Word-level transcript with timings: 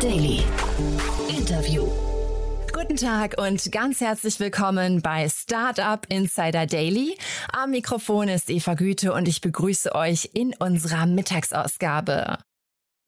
Daily. 0.00 0.44
Interview. 1.28 1.88
Guten 2.72 2.96
Tag 2.96 3.34
und 3.36 3.72
ganz 3.72 4.00
herzlich 4.00 4.38
willkommen 4.38 5.02
bei 5.02 5.28
Startup 5.28 6.06
Insider 6.08 6.66
Daily. 6.66 7.18
Am 7.52 7.72
Mikrofon 7.72 8.28
ist 8.28 8.48
Eva 8.48 8.74
Güte 8.74 9.12
und 9.12 9.26
ich 9.26 9.40
begrüße 9.40 9.92
euch 9.96 10.30
in 10.34 10.54
unserer 10.54 11.06
Mittagsausgabe. 11.06 12.38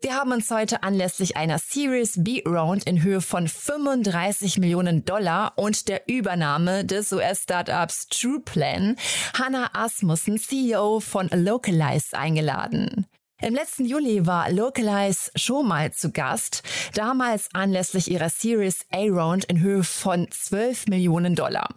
Wir 0.01 0.15
haben 0.15 0.33
uns 0.33 0.51
heute 0.51 0.83
anlässlich 0.83 1.37
einer 1.37 1.61
Series 1.61 2.15
B 2.25 2.43
Round 2.45 2.85
in 2.85 3.05
Höhe 3.05 3.21
von 3.21 3.47
35 3.47 4.59
Millionen 4.59 5.05
Dollar 5.05 5.53
und 5.57 5.89
der 5.89 6.09
Übernahme 6.09 6.85
des 6.85 7.13
US-Startups 7.13 8.09
TruePlan 8.09 8.97
Hannah 9.39 9.71
Asmussen, 9.75 10.39
CEO 10.39 10.99
von 10.99 11.29
Localize, 11.29 12.19
eingeladen. 12.19 13.07
Im 13.43 13.55
letzten 13.55 13.87
Juli 13.87 14.27
war 14.27 14.51
Localize 14.51 15.31
schon 15.35 15.67
mal 15.67 15.93
zu 15.93 16.13
Gast, 16.13 16.63
damals 16.93 17.49
anlässlich 17.55 18.11
ihrer 18.11 18.29
Series 18.29 18.85
A 18.93 19.07
Round 19.07 19.47
in 19.47 19.61
Höhe 19.61 19.83
von 19.83 20.31
12 20.31 20.89
Millionen 20.89 21.35
Dollar. 21.35 21.69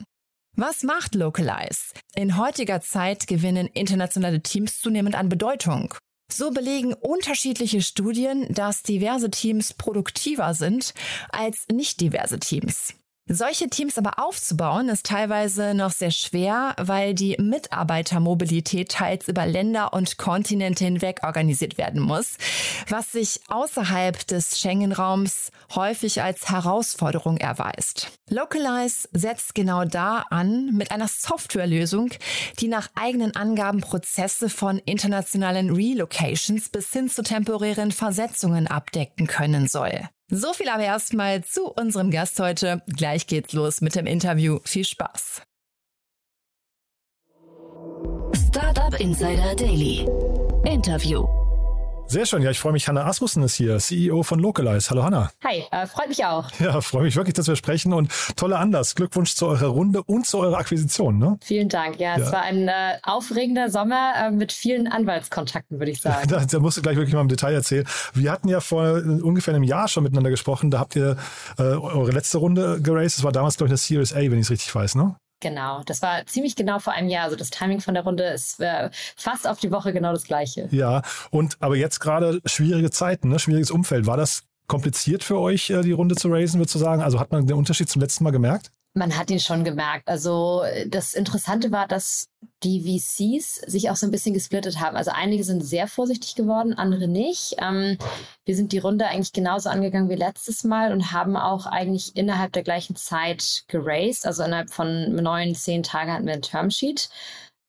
Was 0.57 0.83
macht 0.83 1.15
Localize? 1.15 1.93
In 2.15 2.37
heutiger 2.37 2.81
Zeit 2.81 3.27
gewinnen 3.27 3.67
internationale 3.67 4.41
Teams 4.41 4.81
zunehmend 4.81 5.15
an 5.15 5.29
Bedeutung. 5.29 5.93
So 6.29 6.51
belegen 6.51 6.93
unterschiedliche 6.93 7.81
Studien, 7.81 8.53
dass 8.53 8.83
diverse 8.83 9.31
Teams 9.31 9.73
produktiver 9.73 10.53
sind 10.53 10.93
als 11.31 11.65
nicht 11.71 12.01
diverse 12.01 12.39
Teams. 12.39 12.93
Solche 13.29 13.69
Teams 13.69 13.97
aber 13.97 14.19
aufzubauen 14.19 14.89
ist 14.89 15.05
teilweise 15.05 15.73
noch 15.73 15.91
sehr 15.91 16.11
schwer, 16.11 16.75
weil 16.77 17.13
die 17.13 17.37
Mitarbeitermobilität 17.39 18.91
teils 18.91 19.29
über 19.29 19.45
Länder 19.45 19.93
und 19.93 20.17
Kontinente 20.17 20.83
hinweg 20.83 21.21
organisiert 21.23 21.77
werden 21.77 22.01
muss, 22.01 22.35
was 22.89 23.13
sich 23.13 23.39
außerhalb 23.47 24.27
des 24.27 24.59
Schengen-Raums 24.59 25.51
häufig 25.73 26.21
als 26.21 26.49
Herausforderung 26.49 27.37
erweist. 27.37 28.11
Localize 28.29 29.07
setzt 29.13 29.55
genau 29.55 29.85
da 29.85 30.25
an 30.29 30.73
mit 30.73 30.91
einer 30.91 31.07
Softwarelösung, 31.07 32.09
die 32.59 32.67
nach 32.67 32.89
eigenen 32.93 33.37
Angaben 33.37 33.79
Prozesse 33.79 34.49
von 34.49 34.79
internationalen 34.79 35.73
Relocations 35.73 36.67
bis 36.67 36.91
hin 36.91 37.09
zu 37.09 37.23
temporären 37.23 37.93
Versetzungen 37.93 38.67
abdecken 38.67 39.27
können 39.27 39.69
soll. 39.69 40.09
So 40.35 40.51
viel 40.51 40.67
aber 40.67 40.81
erstmal 40.81 41.43
zu 41.43 41.67
unserem 41.67 42.09
Gast 42.09 42.39
heute. 42.39 42.81
Gleich 42.87 43.27
geht's 43.27 43.53
los 43.53 43.81
mit 43.81 43.93
dem 43.93 44.07
Interview. 44.07 44.59
Viel 44.63 44.83
Spaß. 44.83 45.43
Startup 48.47 48.99
Insider 48.99 49.55
Daily. 49.55 50.07
Interview. 50.65 51.42
Sehr 52.07 52.25
schön. 52.25 52.43
Ja, 52.43 52.51
ich 52.51 52.59
freue 52.59 52.73
mich. 52.73 52.87
Hanna 52.87 53.05
Asmussen 53.05 53.41
ist 53.43 53.55
hier, 53.55 53.79
CEO 53.79 54.23
von 54.23 54.39
Localize. 54.39 54.89
Hallo 54.89 55.03
Hanna. 55.03 55.31
Hi, 55.43 55.63
äh, 55.71 55.87
freut 55.87 56.09
mich 56.09 56.23
auch. 56.25 56.51
Ja, 56.59 56.79
freue 56.81 57.03
mich 57.03 57.15
wirklich, 57.15 57.33
dass 57.33 57.47
wir 57.47 57.55
sprechen 57.55 57.93
und 57.93 58.11
toller 58.35 58.59
Anlass. 58.59 58.93
Glückwunsch 58.93 59.35
zu 59.35 59.47
eurer 59.47 59.67
Runde 59.67 60.03
und 60.03 60.27
zu 60.27 60.39
eurer 60.39 60.57
Akquisition. 60.57 61.17
Ne? 61.17 61.37
Vielen 61.43 61.69
Dank. 61.69 61.99
Ja, 61.99 62.17
ja. 62.17 62.23
es 62.23 62.31
war 62.31 62.41
ein 62.43 62.67
äh, 62.67 62.97
aufregender 63.01 63.69
Sommer 63.69 64.13
äh, 64.17 64.31
mit 64.31 64.51
vielen 64.51 64.87
Anwaltskontakten, 64.87 65.79
würde 65.79 65.91
ich 65.91 66.01
sagen. 66.03 66.27
da, 66.27 66.45
da, 66.45 66.59
musst 66.59 66.77
du 66.77 66.81
gleich 66.81 66.97
wirklich 66.97 67.15
mal 67.15 67.21
im 67.21 67.29
Detail 67.29 67.53
erzählen. 67.53 67.87
Wir 68.13 68.31
hatten 68.31 68.47
ja 68.47 68.59
vor 68.59 69.01
ungefähr 69.23 69.55
einem 69.55 69.63
Jahr 69.63 69.87
schon 69.87 70.03
miteinander 70.03 70.29
gesprochen. 70.29 70.69
Da 70.69 70.79
habt 70.79 70.95
ihr 70.95 71.17
äh, 71.57 71.63
eure 71.63 72.11
letzte 72.11 72.37
Runde 72.37 72.79
geraced. 72.81 73.17
Das 73.17 73.23
war 73.23 73.31
damals, 73.31 73.57
glaube 73.57 73.69
ich, 73.69 73.71
eine 73.71 73.77
Series 73.77 74.13
A, 74.13 74.17
wenn 74.17 74.33
ich 74.33 74.41
es 74.41 74.51
richtig 74.51 74.73
weiß, 74.73 74.95
ne? 74.95 75.15
Genau, 75.43 75.83
das 75.85 76.01
war 76.01 76.25
ziemlich 76.25 76.55
genau 76.55 76.79
vor 76.79 76.93
einem 76.93 77.09
Jahr. 77.09 77.25
Also 77.25 77.35
das 77.35 77.49
Timing 77.49 77.81
von 77.81 77.93
der 77.93 78.03
Runde 78.03 78.23
ist 78.23 78.61
äh, 78.61 78.89
fast 79.17 79.45
auf 79.45 79.59
die 79.59 79.71
Woche 79.71 79.91
genau 79.91 80.13
das 80.13 80.23
gleiche. 80.23 80.69
Ja, 80.71 81.01
und 81.31 81.57
aber 81.59 81.75
jetzt 81.75 81.99
gerade 81.99 82.39
schwierige 82.45 82.91
Zeiten, 82.91 83.27
ne? 83.27 83.39
schwieriges 83.39 83.69
Umfeld. 83.69 84.07
War 84.07 84.15
das 84.15 84.43
kompliziert 84.67 85.21
für 85.21 85.37
euch, 85.37 85.69
äh, 85.69 85.81
die 85.81 85.91
Runde 85.91 86.15
zu 86.15 86.29
raisen, 86.29 86.61
würdest 86.61 86.75
du 86.75 86.79
sagen? 86.79 87.01
Also 87.01 87.19
hat 87.19 87.33
man 87.33 87.45
den 87.45 87.57
Unterschied 87.57 87.89
zum 87.89 88.01
letzten 88.01 88.23
Mal 88.23 88.31
gemerkt? 88.31 88.71
Man 88.95 89.17
hat 89.17 89.31
ihn 89.31 89.39
schon 89.39 89.63
gemerkt. 89.63 90.07
Also 90.07 90.63
das 90.87 91.13
Interessante 91.13 91.71
war, 91.71 91.87
dass 91.87 92.27
die 92.63 92.81
VCs 92.81 93.55
sich 93.65 93.89
auch 93.89 93.95
so 93.95 94.05
ein 94.05 94.11
bisschen 94.11 94.33
gesplittet 94.33 94.79
haben. 94.79 94.95
Also 94.95 95.11
einige 95.11 95.43
sind 95.43 95.61
sehr 95.61 95.87
vorsichtig 95.87 96.35
geworden, 96.35 96.73
andere 96.73 97.07
nicht. 97.07 97.55
Ähm, 97.57 97.97
wir 98.45 98.55
sind 98.55 98.71
die 98.71 98.77
Runde 98.77 99.07
eigentlich 99.07 99.33
genauso 99.33 99.69
angegangen 99.69 100.09
wie 100.09 100.15
letztes 100.15 100.63
Mal 100.63 100.91
und 100.91 101.11
haben 101.11 101.35
auch 101.35 101.65
eigentlich 101.65 102.15
innerhalb 102.15 102.53
der 102.53 102.63
gleichen 102.63 102.95
Zeit 102.95 103.63
geraced. 103.67 104.25
Also 104.25 104.43
innerhalb 104.43 104.69
von 104.69 105.15
neun, 105.15 105.55
zehn 105.55 105.83
Tagen 105.83 106.11
hatten 106.11 106.27
wir 106.27 106.33
ein 106.33 106.41
Termsheet. 106.41 107.09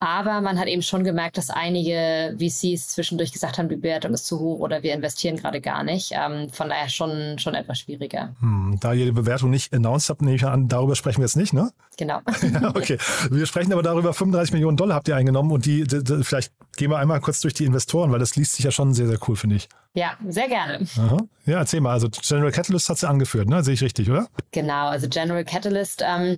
Aber 0.05 0.43
man 0.43 0.59
hat 0.59 0.69
eben 0.69 0.83
schon 0.83 1.03
gemerkt, 1.03 1.39
dass 1.39 1.49
einige 1.49 2.37
VCs 2.39 2.89
zwischendurch 2.89 3.33
gesagt 3.33 3.57
haben, 3.57 3.71
die 3.71 3.77
Bewertung 3.77 4.13
ist 4.13 4.27
zu 4.27 4.39
hoch 4.39 4.59
oder 4.59 4.83
wir 4.83 4.93
investieren 4.93 5.37
gerade 5.37 5.63
gar 5.63 5.83
nicht. 5.83 6.13
Ähm, 6.13 6.51
von 6.51 6.69
daher 6.69 6.91
schon, 6.91 7.39
schon 7.39 7.55
etwas 7.55 7.79
schwieriger. 7.79 8.37
Hm, 8.41 8.77
da 8.81 8.93
ihr 8.93 9.07
die 9.07 9.13
Bewertung 9.13 9.49
nicht 9.49 9.73
announced 9.73 10.11
habt, 10.11 10.21
nehme 10.21 10.37
ich 10.37 10.45
an, 10.45 10.69
darüber 10.69 10.95
sprechen 10.95 11.21
wir 11.21 11.25
jetzt 11.25 11.39
nicht, 11.39 11.55
ne? 11.55 11.73
Genau. 11.97 12.21
okay. 12.75 12.99
Wir 13.31 13.47
sprechen 13.47 13.73
aber 13.73 13.83
darüber, 13.83 14.13
35 14.13 14.53
Millionen 14.53 14.77
Dollar 14.77 14.97
habt 14.97 15.09
ihr 15.09 15.17
eingenommen 15.17 15.51
und 15.51 15.65
die, 15.65 15.85
die, 15.85 16.05
die, 16.05 16.23
vielleicht 16.23 16.53
gehen 16.77 16.91
wir 16.91 16.99
einmal 16.99 17.21
kurz 17.21 17.41
durch 17.41 17.55
die 17.55 17.65
Investoren, 17.65 18.13
weil 18.13 18.19
das 18.19 18.37
liest 18.37 18.57
sich 18.57 18.67
ja 18.67 18.71
schon 18.71 18.93
sehr, 18.93 19.07
sehr 19.07 19.19
cool, 19.27 19.37
finde 19.37 19.57
ich. 19.57 19.71
Ja, 19.95 20.19
sehr 20.29 20.49
gerne. 20.49 20.87
Aha. 20.99 21.17
Ja, 21.47 21.59
erzähl 21.61 21.81
mal. 21.81 21.93
Also 21.93 22.09
General 22.11 22.53
Catalyst 22.53 22.91
hat 22.91 22.99
sie 22.99 23.09
angeführt, 23.09 23.49
ne? 23.49 23.65
Sehe 23.65 23.73
ich 23.73 23.83
richtig, 23.83 24.11
oder? 24.11 24.29
Genau, 24.51 24.89
also 24.89 25.09
General 25.09 25.45
Catalyst 25.47 26.03
ähm, 26.07 26.37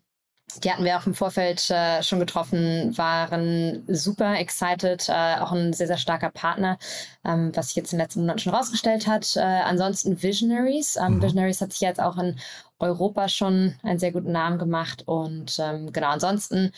die 0.63 0.71
hatten 0.71 0.85
wir 0.85 0.97
auch 0.97 1.07
im 1.07 1.15
Vorfeld 1.15 1.69
äh, 1.71 2.03
schon 2.03 2.21
getroffen, 2.21 2.97
waren 2.97 3.85
super 3.89 4.39
excited, 4.39 5.09
äh, 5.09 5.37
auch 5.41 5.53
ein 5.53 5.73
sehr, 5.73 5.87
sehr 5.87 5.99
starker 5.99 6.31
Partner, 6.31 6.79
ähm, 7.25 7.51
was 7.55 7.69
sich 7.69 7.77
jetzt 7.77 7.93
in 7.93 7.99
den 7.99 8.05
letzten 8.05 8.21
Monaten 8.21 8.39
schon 8.39 8.55
rausgestellt 8.55 9.07
hat. 9.07 9.37
Äh, 9.37 9.41
ansonsten 9.41 10.23
Visionaries. 10.23 10.97
Ähm, 10.97 11.17
mhm. 11.17 11.23
Visionaries 11.23 11.61
hat 11.61 11.73
sich 11.73 11.81
jetzt 11.81 12.01
auch 12.01 12.17
in 12.19 12.39
Europa 12.79 13.29
schon 13.29 13.75
einen 13.83 13.99
sehr 13.99 14.13
guten 14.13 14.33
Namen 14.33 14.59
gemacht. 14.59 15.03
Und 15.07 15.59
ähm, 15.59 15.93
genau, 15.93 16.09
ansonsten 16.09 16.73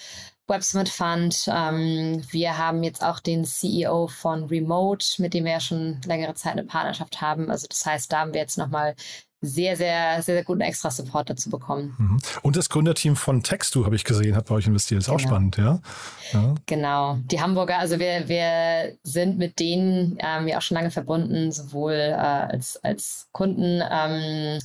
Web 0.48 0.62
Summit 0.62 0.88
Fund. 0.88 1.46
Ähm, 1.52 2.22
wir 2.30 2.56
haben 2.56 2.82
jetzt 2.82 3.04
auch 3.04 3.20
den 3.20 3.44
CEO 3.44 4.08
von 4.08 4.44
Remote, 4.44 5.06
mit 5.18 5.34
dem 5.34 5.44
wir 5.44 5.52
ja 5.52 5.60
schon 5.60 6.00
längere 6.06 6.34
Zeit 6.34 6.52
eine 6.52 6.64
Partnerschaft 6.64 7.20
haben. 7.20 7.50
Also 7.50 7.66
das 7.68 7.84
heißt, 7.84 8.10
da 8.12 8.20
haben 8.20 8.32
wir 8.32 8.40
jetzt 8.40 8.56
nochmal 8.56 8.94
sehr, 9.40 9.76
sehr, 9.76 10.22
sehr, 10.22 10.34
sehr 10.34 10.44
guten 10.44 10.60
Extra-Support 10.60 11.30
dazu 11.30 11.50
bekommen. 11.50 11.94
Mhm. 11.98 12.18
Und 12.42 12.56
das 12.56 12.68
Gründerteam 12.68 13.14
von 13.14 13.42
Textu, 13.42 13.84
habe 13.84 13.94
ich 13.94 14.04
gesehen, 14.04 14.34
hat 14.34 14.46
bei 14.46 14.54
euch 14.54 14.66
investiert. 14.66 15.00
Ist 15.00 15.06
genau. 15.06 15.16
auch 15.16 15.20
spannend, 15.20 15.56
ja? 15.56 15.80
ja? 16.32 16.54
Genau. 16.66 17.18
Die 17.30 17.40
Hamburger, 17.40 17.78
also 17.78 17.98
wir, 17.98 18.28
wir 18.28 18.96
sind 19.04 19.38
mit 19.38 19.60
denen 19.60 20.18
ähm, 20.20 20.48
ja 20.48 20.58
auch 20.58 20.62
schon 20.62 20.76
lange 20.76 20.90
verbunden, 20.90 21.52
sowohl 21.52 21.92
äh, 21.92 22.14
als, 22.14 22.82
als 22.82 23.28
Kunden 23.32 23.80
ähm, 23.90 24.58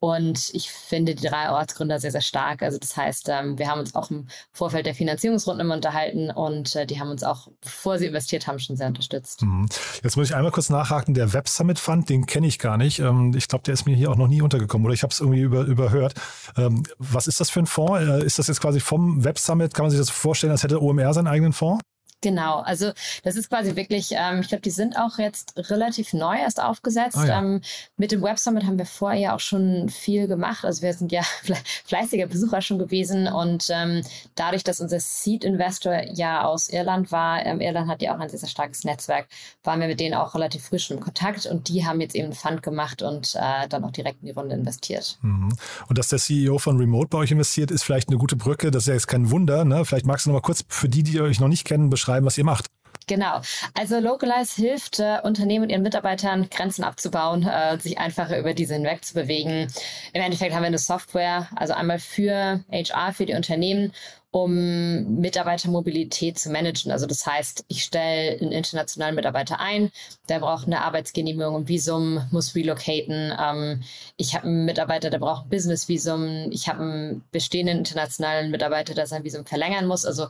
und 0.00 0.50
ich 0.52 0.70
finde 0.70 1.14
die 1.14 1.26
drei 1.26 1.50
Ortsgründer 1.50 1.98
sehr, 1.98 2.12
sehr 2.12 2.20
stark. 2.20 2.62
Also 2.62 2.78
das 2.78 2.96
heißt, 2.96 3.28
ähm, 3.30 3.58
wir 3.58 3.68
haben 3.68 3.80
uns 3.80 3.94
auch 3.94 4.10
im 4.10 4.28
Vorfeld 4.52 4.86
der 4.86 4.94
Finanzierungsrunden 4.94 5.66
immer 5.66 5.74
unterhalten 5.74 6.30
und 6.30 6.76
äh, 6.76 6.86
die 6.86 7.00
haben 7.00 7.10
uns 7.10 7.24
auch, 7.24 7.48
bevor 7.60 7.98
sie 7.98 8.06
investiert 8.06 8.46
haben, 8.46 8.60
schon 8.60 8.76
sehr 8.76 8.86
unterstützt. 8.86 9.42
Mhm. 9.42 9.68
Jetzt 10.04 10.16
muss 10.16 10.28
ich 10.28 10.36
einmal 10.36 10.52
kurz 10.52 10.70
nachhaken. 10.70 11.14
Der 11.14 11.32
Web 11.32 11.48
Summit 11.48 11.80
Fund, 11.80 12.08
den 12.08 12.26
kenne 12.26 12.46
ich 12.46 12.60
gar 12.60 12.76
nicht. 12.76 13.00
Ähm, 13.00 13.34
ich 13.36 13.48
glaube, 13.48 13.64
der 13.64 13.74
ist 13.74 13.86
mir 13.86 13.96
hier 13.96 14.10
auch 14.10 14.16
noch 14.16 14.28
nie 14.28 14.40
untergekommen 14.40 14.84
oder 14.84 14.94
ich 14.94 15.02
habe 15.02 15.12
es 15.12 15.20
irgendwie 15.20 15.40
über, 15.40 15.62
überhört. 15.62 16.14
Ähm, 16.56 16.84
was 16.98 17.26
ist 17.26 17.40
das 17.40 17.50
für 17.50 17.60
ein 17.60 17.66
Fonds? 17.66 18.00
Äh, 18.00 18.24
ist 18.24 18.38
das 18.38 18.46
jetzt 18.46 18.60
quasi 18.60 18.78
vom 18.78 19.24
Web 19.24 19.38
Summit? 19.38 19.74
Kann 19.74 19.84
man 19.84 19.90
sich 19.90 19.98
das 19.98 20.10
vorstellen, 20.10 20.52
als 20.52 20.62
hätte 20.62 20.80
OMR 20.80 21.12
seinen 21.12 21.26
eigenen 21.26 21.52
Fonds? 21.52 21.82
Genau, 22.20 22.58
also 22.58 22.90
das 23.22 23.36
ist 23.36 23.48
quasi 23.48 23.76
wirklich, 23.76 24.10
ähm, 24.12 24.40
ich 24.40 24.48
glaube, 24.48 24.62
die 24.62 24.70
sind 24.70 24.96
auch 24.98 25.18
jetzt 25.18 25.54
relativ 25.70 26.12
neu 26.12 26.36
erst 26.36 26.60
aufgesetzt. 26.60 27.16
Oh 27.20 27.24
ja. 27.24 27.38
ähm, 27.38 27.60
mit 27.96 28.10
dem 28.10 28.22
Web 28.22 28.40
Summit 28.40 28.64
haben 28.64 28.78
wir 28.78 28.86
vorher 28.86 29.20
ja 29.20 29.34
auch 29.36 29.40
schon 29.40 29.88
viel 29.88 30.26
gemacht. 30.26 30.64
Also 30.64 30.82
wir 30.82 30.92
sind 30.94 31.12
ja 31.12 31.22
fleißiger 31.84 32.26
Besucher 32.26 32.60
schon 32.60 32.78
gewesen 32.78 33.28
und 33.28 33.68
ähm, 33.70 34.02
dadurch, 34.34 34.64
dass 34.64 34.80
unser 34.80 34.98
Seed 34.98 35.44
Investor 35.44 36.02
ja 36.12 36.44
aus 36.44 36.68
Irland 36.68 37.12
war, 37.12 37.46
ähm, 37.46 37.60
Irland 37.60 37.88
hat 37.88 38.02
ja 38.02 38.16
auch 38.16 38.20
ein 38.20 38.28
sehr, 38.28 38.40
sehr 38.40 38.48
starkes 38.48 38.82
Netzwerk, 38.82 39.28
waren 39.62 39.80
wir 39.80 39.86
mit 39.86 40.00
denen 40.00 40.14
auch 40.14 40.34
relativ 40.34 40.64
frisch 40.64 40.90
im 40.90 40.98
Kontakt 40.98 41.46
und 41.46 41.68
die 41.68 41.86
haben 41.86 42.00
jetzt 42.00 42.16
eben 42.16 42.26
einen 42.26 42.34
Fund 42.34 42.64
gemacht 42.64 43.00
und 43.02 43.36
äh, 43.36 43.68
dann 43.68 43.84
auch 43.84 43.92
direkt 43.92 44.22
in 44.22 44.26
die 44.26 44.32
Runde 44.32 44.56
investiert. 44.56 45.18
Mhm. 45.22 45.50
Und 45.88 45.98
dass 45.98 46.08
der 46.08 46.18
CEO 46.18 46.58
von 46.58 46.78
Remote 46.78 47.08
bei 47.08 47.18
euch 47.18 47.30
investiert, 47.30 47.70
ist 47.70 47.84
vielleicht 47.84 48.08
eine 48.08 48.18
gute 48.18 48.34
Brücke. 48.34 48.72
Das 48.72 48.84
ist 48.84 48.88
ja 48.88 48.94
jetzt 48.94 49.06
kein 49.06 49.30
Wunder. 49.30 49.64
Ne? 49.64 49.84
Vielleicht 49.84 50.06
magst 50.06 50.26
du 50.26 50.30
noch 50.30 50.38
mal 50.38 50.42
kurz 50.42 50.64
für 50.68 50.88
die, 50.88 51.04
die 51.04 51.20
euch 51.20 51.38
noch 51.38 51.48
nicht 51.48 51.64
kennen, 51.64 51.90
beschreiben, 51.90 52.07
beschreiben, 52.08 52.26
was 52.26 52.38
ihr 52.38 52.44
macht. 52.44 52.66
Genau. 53.06 53.40
Also 53.72 54.00
Localize 54.00 54.54
hilft 54.56 55.00
äh, 55.00 55.18
Unternehmen 55.22 55.64
und 55.64 55.70
ihren 55.70 55.82
Mitarbeitern, 55.82 56.50
Grenzen 56.50 56.84
abzubauen, 56.84 57.42
äh, 57.42 57.78
sich 57.78 57.98
einfacher 57.98 58.38
über 58.38 58.52
diese 58.52 58.74
hinweg 58.74 59.02
zu 59.02 59.14
bewegen. 59.14 59.66
Im 60.12 60.22
Endeffekt 60.22 60.54
haben 60.54 60.62
wir 60.62 60.66
eine 60.66 60.78
Software, 60.78 61.48
also 61.56 61.72
einmal 61.72 62.00
für 62.00 62.62
HR, 62.70 63.14
für 63.14 63.24
die 63.24 63.32
Unternehmen, 63.32 63.92
um 64.30 65.20
Mitarbeitermobilität 65.20 66.38
zu 66.38 66.50
managen. 66.50 66.92
Also 66.92 67.06
das 67.06 67.24
heißt, 67.24 67.64
ich 67.68 67.82
stelle 67.82 68.38
einen 68.38 68.52
internationalen 68.52 69.14
Mitarbeiter 69.14 69.58
ein, 69.58 69.90
der 70.28 70.40
braucht 70.40 70.66
eine 70.66 70.82
Arbeitsgenehmigung, 70.82 71.56
ein 71.56 71.68
Visum, 71.68 72.28
muss 72.30 72.54
relocaten. 72.54 73.32
Ähm, 73.40 73.82
ich 74.18 74.34
habe 74.34 74.44
einen 74.48 74.66
Mitarbeiter, 74.66 75.08
der 75.08 75.18
braucht 75.18 75.46
ein 75.46 75.48
Business-Visum. 75.48 76.50
Ich 76.50 76.68
habe 76.68 76.82
einen 76.82 77.24
bestehenden 77.32 77.78
internationalen 77.78 78.50
Mitarbeiter, 78.50 78.92
der 78.92 79.06
sein 79.06 79.24
Visum 79.24 79.46
verlängern 79.46 79.86
muss. 79.86 80.04
Also 80.04 80.26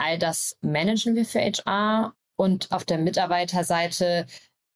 All 0.00 0.18
das 0.18 0.56
managen 0.62 1.14
wir 1.14 1.26
für 1.26 1.40
HR 1.40 2.14
und 2.36 2.72
auf 2.72 2.84
der 2.84 2.98
Mitarbeiterseite 2.98 4.26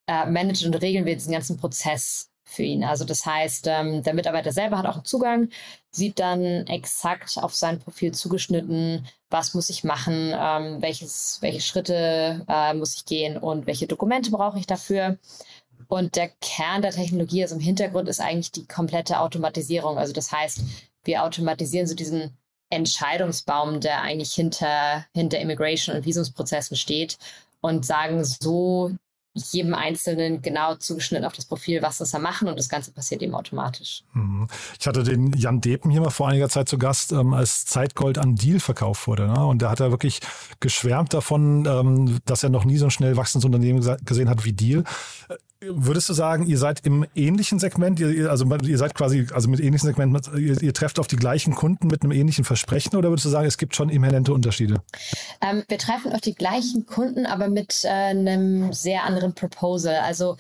äh, 0.07 0.27
managen 0.27 0.75
und 0.75 0.83
regeln 0.83 1.07
wir 1.07 1.15
diesen 1.15 1.33
ganzen 1.33 1.57
Prozess 1.57 2.31
für 2.45 2.63
ihn. 2.63 2.85
Also 2.85 3.07
das 3.07 3.25
heißt, 3.25 3.67
ähm, 3.69 4.03
der 4.03 4.13
Mitarbeiter 4.13 4.53
selber 4.53 4.77
hat 4.77 4.87
auch 4.87 4.97
einen 4.97 5.07
Zugang, 5.07 5.49
sieht 5.91 6.19
dann 6.21 6.67
exakt 6.67 7.39
auf 7.39 7.55
sein 7.55 7.79
Profil 7.79 8.13
zugeschnitten, 8.13 9.07
was 9.31 9.55
muss 9.55 9.71
ich 9.71 9.83
machen, 9.83 10.35
ähm, 10.37 10.83
welches, 10.83 11.39
welche 11.41 11.63
Schritte 11.63 12.45
äh, 12.47 12.75
muss 12.75 12.97
ich 12.97 13.07
gehen 13.07 13.39
und 13.39 13.67
welche 13.67 13.87
Dokumente 13.87 14.31
brauche 14.31 14.59
ich 14.59 14.67
dafür. 14.67 15.19
Und 15.89 16.17
der 16.17 16.29
Kern 16.41 16.83
der 16.83 16.93
Technologie, 16.93 17.43
also 17.43 17.55
im 17.55 17.63
Hintergrund, 17.63 18.09
ist 18.09 18.21
eigentlich 18.21 18.53
die 18.53 18.67
komplette 18.67 19.21
Automatisierung. 19.21 19.97
Also 19.97 20.13
das 20.13 20.31
heißt, 20.31 20.61
wir 21.05 21.25
automatisieren 21.25 21.87
so 21.87 21.95
diesen 21.95 22.37
Entscheidungsbaum, 22.75 23.81
der 23.81 24.03
eigentlich 24.03 24.33
hinter, 24.33 25.07
hinter 25.15 25.39
Immigration 25.39 25.97
und 25.97 26.05
Visumsprozessen 26.05 26.77
steht 26.77 27.19
und 27.61 27.87
sagen 27.87 28.25
so 28.25 28.93
jedem 29.35 29.75
Einzelnen 29.75 30.43
genau 30.43 30.77
zugeschnitten 30.77 31.27
auf 31.27 31.33
das 31.33 31.47
Profil, 31.47 31.83
was 31.83 31.99
das 31.99 32.15
er 32.15 32.21
machen 32.21 32.47
und 32.47 32.57
das 32.57 32.69
Ganze 32.69 32.93
passiert 32.93 33.21
eben 33.21 33.35
automatisch. 33.35 34.05
Mhm. 34.13 34.47
Ich 34.79 34.87
hatte 34.87 35.03
den 35.03 35.33
Jan 35.33 35.61
Depen 35.61 35.91
hier 35.91 36.01
mal 36.01 36.11
vor 36.11 36.29
einiger 36.29 36.49
Zeit 36.49 36.69
zu 36.69 36.79
Gast, 36.79 37.11
ähm, 37.11 37.35
als 37.35 37.67
Zeitgold 37.67 38.17
an 38.17 38.37
Deal 38.37 38.61
verkauft 38.61 39.09
wurde. 39.09 39.27
Ne? 39.27 39.45
Und 39.45 39.61
da 39.61 39.71
hat 39.71 39.81
er 39.81 39.91
wirklich 39.91 40.21
geschwärmt 40.61 41.15
davon, 41.15 41.67
ähm, 41.67 42.19
dass 42.27 42.45
er 42.45 42.51
noch 42.51 42.65
nie 42.65 42.79
so 42.79 42.85
ein 42.87 42.91
schnell 42.93 43.17
wachsendes 43.17 43.45
Unternehmen 43.45 43.85
gesehen 44.05 44.31
hat 44.31 44.45
wie 44.45 44.53
Deal. 44.53 44.85
Würdest 45.71 46.09
du 46.09 46.13
sagen, 46.13 46.47
ihr 46.47 46.59
seid 46.59 46.85
im 46.85 47.07
ähnlichen 47.15 47.59
Segment, 47.59 48.01
ihr, 48.01 48.31
also 48.31 48.45
ihr 48.63 48.79
seid 48.79 48.95
quasi, 48.95 49.27
also 49.33 49.49
mit 49.49 49.61
ähnlichen 49.61 49.89
Segment, 49.89 50.29
ihr, 50.37 50.63
ihr, 50.63 50.75
trefft 50.75 50.99
auf 50.99 51.07
die 51.07 51.17
gleichen 51.17 51.55
Kunden 51.55 51.87
mit 51.89 52.03
einem 52.03 52.13
ähnlichen 52.13 52.45
Versprechen 52.45 52.97
oder 52.97 53.11
würdest 53.11 53.27
du 53.27 53.31
sagen, 53.31 53.47
es 53.47 53.59
gibt 53.59 53.75
schon 53.75 53.89
immanente 53.89 54.33
Unterschiede? 54.33 54.83
Ähm, 55.41 55.63
wir 55.69 55.79
treffen 55.79 56.13
auf 56.13 56.21
die 56.21 56.35
gleichen 56.35 56.87
Kunden, 56.87 57.27
aber 57.27 57.49
mit 57.49 57.85
äh, 57.85 57.89
einem 57.89 58.73
sehr 58.73 59.05
anderen 59.05 59.35
Proposal. 59.35 59.97
Also 59.97 60.37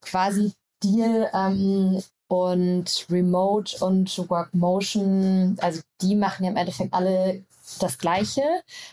quasi 0.00 0.52
Deal 0.82 1.28
ähm, 1.34 2.02
und 2.28 3.06
Remote 3.10 3.84
und 3.84 4.30
Workmotion, 4.30 5.56
also 5.60 5.80
die 6.02 6.14
machen 6.14 6.44
ja 6.44 6.50
im 6.50 6.56
Endeffekt 6.56 6.92
alle 6.92 7.42
das 7.80 7.98
Gleiche 7.98 8.42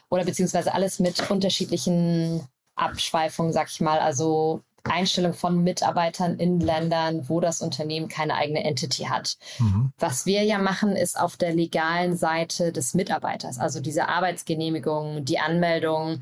oder 0.10 0.26
beziehungsweise 0.26 0.74
alles 0.74 1.00
mit 1.00 1.30
unterschiedlichen 1.30 2.48
Abschweifungen, 2.76 3.54
sag 3.54 3.70
ich 3.70 3.82
mal. 3.82 4.00
Also 4.00 4.62
Einstellung 4.90 5.34
von 5.34 5.64
Mitarbeitern 5.64 6.38
in 6.38 6.60
Ländern, 6.60 7.28
wo 7.28 7.40
das 7.40 7.62
Unternehmen 7.62 8.08
keine 8.08 8.36
eigene 8.36 8.64
Entity 8.64 9.04
hat. 9.04 9.38
Mhm. 9.60 9.92
Was 9.98 10.26
wir 10.26 10.44
ja 10.44 10.58
machen, 10.60 10.96
ist 10.96 11.20
auf 11.20 11.38
der 11.38 11.54
legalen 11.54 12.16
Seite 12.16 12.72
des 12.72 12.94
Mitarbeiters, 12.94 13.60
also 13.60 13.80
diese 13.80 14.08
Arbeitsgenehmigung, 14.08 15.26
die 15.26 15.40
Anmeldung. 15.40 16.22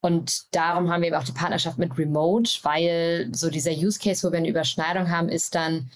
Und 0.00 0.54
darum 0.54 0.90
haben 0.90 1.02
wir 1.02 1.08
eben 1.08 1.16
auch 1.16 1.24
die 1.24 1.32
Partnerschaft 1.32 1.78
mit 1.78 1.98
Remote, 1.98 2.50
weil 2.62 3.28
so 3.32 3.50
dieser 3.50 3.72
Use 3.72 3.98
Case, 3.98 4.26
wo 4.26 4.32
wir 4.32 4.38
eine 4.38 4.48
Überschneidung 4.48 5.10
haben, 5.10 5.28
ist 5.28 5.54
dann, 5.54 5.90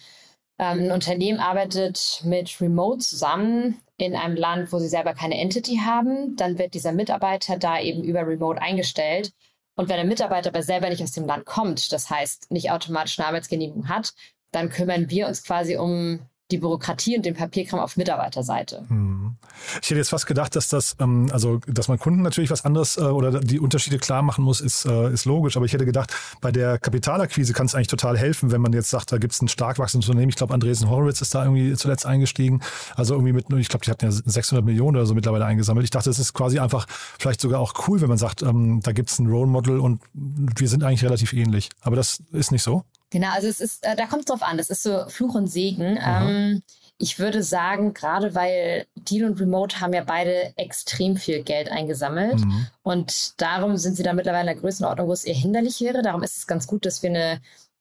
ähm, 0.59 0.81
ein 0.81 0.93
Unternehmen 0.93 1.41
arbeitet 1.41 2.21
mit 2.25 2.61
Remote 2.61 2.99
zusammen 2.99 3.81
in 3.97 4.17
einem 4.17 4.37
Land, 4.37 4.73
wo 4.73 4.79
sie 4.79 4.89
selber 4.89 5.15
keine 5.15 5.39
Entity 5.39 5.81
haben. 5.85 6.37
Dann 6.37 6.59
wird 6.59 6.75
dieser 6.75 6.93
Mitarbeiter 6.93 7.57
da 7.57 7.81
eben 7.81 8.03
über 8.03 8.27
Remote 8.27 8.61
eingestellt 8.61 9.33
und 9.75 9.89
wenn 9.89 9.97
der 9.97 10.05
Mitarbeiter 10.05 10.51
aber 10.51 10.63
selber 10.63 10.89
nicht 10.89 11.03
aus 11.03 11.13
dem 11.13 11.27
Land 11.27 11.47
kommt, 11.47 11.93
das 11.93 12.11
heißt 12.11 12.51
nicht 12.51 12.71
automatisch 12.71 13.19
eine 13.19 13.29
Arbeitsgenehmigung 13.29 13.89
hat, 13.89 14.13
dann 14.51 14.69
kümmern 14.69 15.09
wir 15.11 15.27
uns 15.27 15.43
quasi 15.43 15.77
um 15.77 16.21
die 16.53 16.59
Bürokratie 16.59 17.17
und 17.17 17.25
den 17.25 17.35
Papierkram 17.35 17.81
auf 17.81 17.97
Mitarbeiterseite. 17.97 18.85
Hm. 18.89 19.37
Ich 19.81 19.91
hätte 19.91 19.97
jetzt 19.99 20.11
fast 20.11 20.27
gedacht, 20.27 20.55
dass 20.55 20.69
das, 20.69 20.97
ähm, 21.01 21.29
also 21.33 21.59
dass 21.67 21.89
man 21.89 21.99
Kunden 21.99 22.23
natürlich 22.23 22.51
was 22.51 22.65
anderes 22.65 22.97
äh, 22.97 23.03
oder 23.03 23.41
die 23.41 23.59
Unterschiede 23.59 23.99
klar 23.99 24.23
machen 24.23 24.45
muss, 24.45 24.61
ist, 24.61 24.85
äh, 24.85 25.13
ist 25.13 25.25
logisch. 25.25 25.57
Aber 25.57 25.67
ich 25.67 25.73
hätte 25.73 25.85
gedacht, 25.85 26.15
bei 26.41 26.53
der 26.53 26.79
Kapitalakquise 26.79 27.53
kann 27.53 27.67
es 27.67 27.75
eigentlich 27.75 27.89
total 27.89 28.19
helfen, 28.19 28.53
wenn 28.53 28.61
man 28.61 28.73
jetzt 28.73 28.91
sagt, 28.91 29.13
da 29.13 29.19
gibt 29.19 29.33
es 29.33 29.43
ein 29.43 29.49
stark 29.49 29.79
wachsendes 29.79 30.09
Unternehmen. 30.09 30.31
Ich 30.31 30.37
glaube, 30.37 30.55
Andresen 30.55 30.91
Horowitz 30.91 31.21
ist 31.23 31.35
da 31.35 31.45
irgendwie 31.45 31.75
zuletzt 31.75 32.07
eingestiegen. 32.07 32.61
Also 32.95 33.15
irgendwie 33.15 33.33
mit, 33.33 33.47
ich 33.53 33.69
glaube, 33.69 33.85
die 33.85 33.91
hatten 33.91 34.05
ja 34.05 34.13
600 34.13 34.65
Millionen 34.65 34.97
oder 34.97 35.07
so 35.07 35.15
mittlerweile 35.15 35.47
eingesammelt. 35.47 35.85
Ich 35.85 35.91
dachte, 35.91 36.11
es 36.11 36.19
ist 36.19 36.35
quasi 36.35 36.59
einfach 36.59 36.87
vielleicht 37.19 37.41
sogar 37.41 37.61
auch 37.61 37.75
cool, 37.89 38.01
wenn 38.01 38.09
man 38.09 38.19
sagt, 38.19 38.43
ähm, 38.43 38.81
da 38.83 38.93
gibt 38.93 39.11
es 39.11 39.19
ein 39.19 39.27
Role 39.27 39.47
Model 39.47 39.81
und 39.81 40.01
wir 40.13 40.69
sind 40.69 40.85
eigentlich 40.85 41.05
relativ 41.05 41.33
ähnlich. 41.33 41.71
Aber 41.81 41.97
das 41.97 42.23
ist 42.33 42.53
nicht 42.53 42.63
so. 42.63 42.85
Genau, 43.13 43.29
also 43.29 43.47
es 43.47 43.61
ist, 43.61 43.85
äh, 43.85 43.95
da 43.95 44.07
kommt 44.07 44.21
es 44.21 44.27
drauf 44.27 44.43
an. 44.43 44.57
Das 44.57 44.71
ist 44.71 44.83
so 44.83 45.07
Fluch 45.09 45.35
und 45.35 45.47
Segen. 45.47 45.99
Ähm, 46.03 46.63
ich 46.97 47.19
würde 47.19 47.43
sagen, 47.43 47.93
gerade 47.93 48.35
weil 48.35 48.87
Deal 48.95 49.29
und 49.29 49.39
Remote 49.39 49.81
haben 49.81 49.93
ja 49.93 50.03
beide 50.03 50.57
extrem 50.57 51.17
viel 51.17 51.43
Geld 51.43 51.71
eingesammelt 51.71 52.41
mhm. 52.41 52.69
und 52.83 53.41
darum 53.41 53.77
sind 53.77 53.97
sie 53.97 54.03
da 54.03 54.15
mittlerweile 54.15 54.49
in 54.49 54.55
der 54.55 54.63
Größenordnung, 54.63 55.09
wo 55.09 55.13
es 55.13 55.25
eher 55.25 55.35
hinderlich 55.35 55.81
wäre. 55.83 56.01
Darum 56.01 56.23
ist 56.23 56.39
es 56.39 56.47
ganz 56.47 56.67
gut, 56.67 56.87
dass 56.87 57.03
wir 57.03 57.11
eine, 57.11 57.41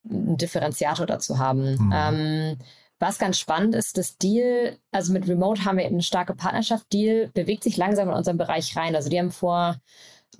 einen 0.10 0.38
Differenziator 0.38 1.06
dazu 1.06 1.40
haben. 1.40 1.76
Mhm. 1.76 1.94
Ähm, 1.96 2.58
was 3.00 3.18
ganz 3.18 3.40
spannend 3.40 3.74
ist, 3.74 3.98
das 3.98 4.18
Deal, 4.18 4.78
also 4.92 5.14
mit 5.14 5.30
Remote 5.30 5.64
haben 5.64 5.78
wir 5.78 5.86
eben 5.86 5.96
eine 5.96 6.04
starke 6.04 6.36
Partnerschaft. 6.36 6.92
Deal 6.92 7.30
bewegt 7.34 7.64
sich 7.64 7.78
langsam 7.78 8.10
in 8.10 8.16
unseren 8.16 8.38
Bereich 8.38 8.76
rein. 8.76 8.96
Also 8.96 9.10
die 9.10 9.18
haben 9.18 9.32
vor 9.32 9.78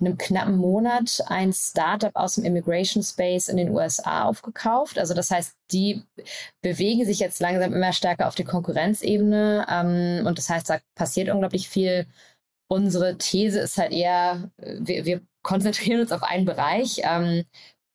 einem 0.00 0.18
knappen 0.18 0.56
Monat 0.56 1.22
ein 1.26 1.52
Startup 1.52 2.14
aus 2.14 2.34
dem 2.36 2.44
Immigration 2.44 3.02
Space 3.02 3.48
in 3.48 3.56
den 3.56 3.70
USA 3.70 4.24
aufgekauft. 4.24 4.98
Also 4.98 5.14
das 5.14 5.30
heißt, 5.30 5.54
die 5.70 6.02
bewegen 6.62 7.04
sich 7.04 7.18
jetzt 7.18 7.40
langsam 7.40 7.72
immer 7.72 7.92
stärker 7.92 8.28
auf 8.28 8.34
die 8.34 8.44
Konkurrenzebene. 8.44 9.66
Ähm, 9.68 10.26
und 10.26 10.38
das 10.38 10.48
heißt, 10.48 10.70
da 10.70 10.78
passiert 10.94 11.28
unglaublich 11.28 11.68
viel. 11.68 12.06
Unsere 12.68 13.18
These 13.18 13.60
ist 13.60 13.76
halt 13.78 13.92
eher, 13.92 14.50
wir, 14.56 15.04
wir 15.04 15.20
konzentrieren 15.42 16.00
uns 16.00 16.12
auf 16.12 16.22
einen 16.22 16.46
Bereich, 16.46 17.02
ähm, 17.04 17.44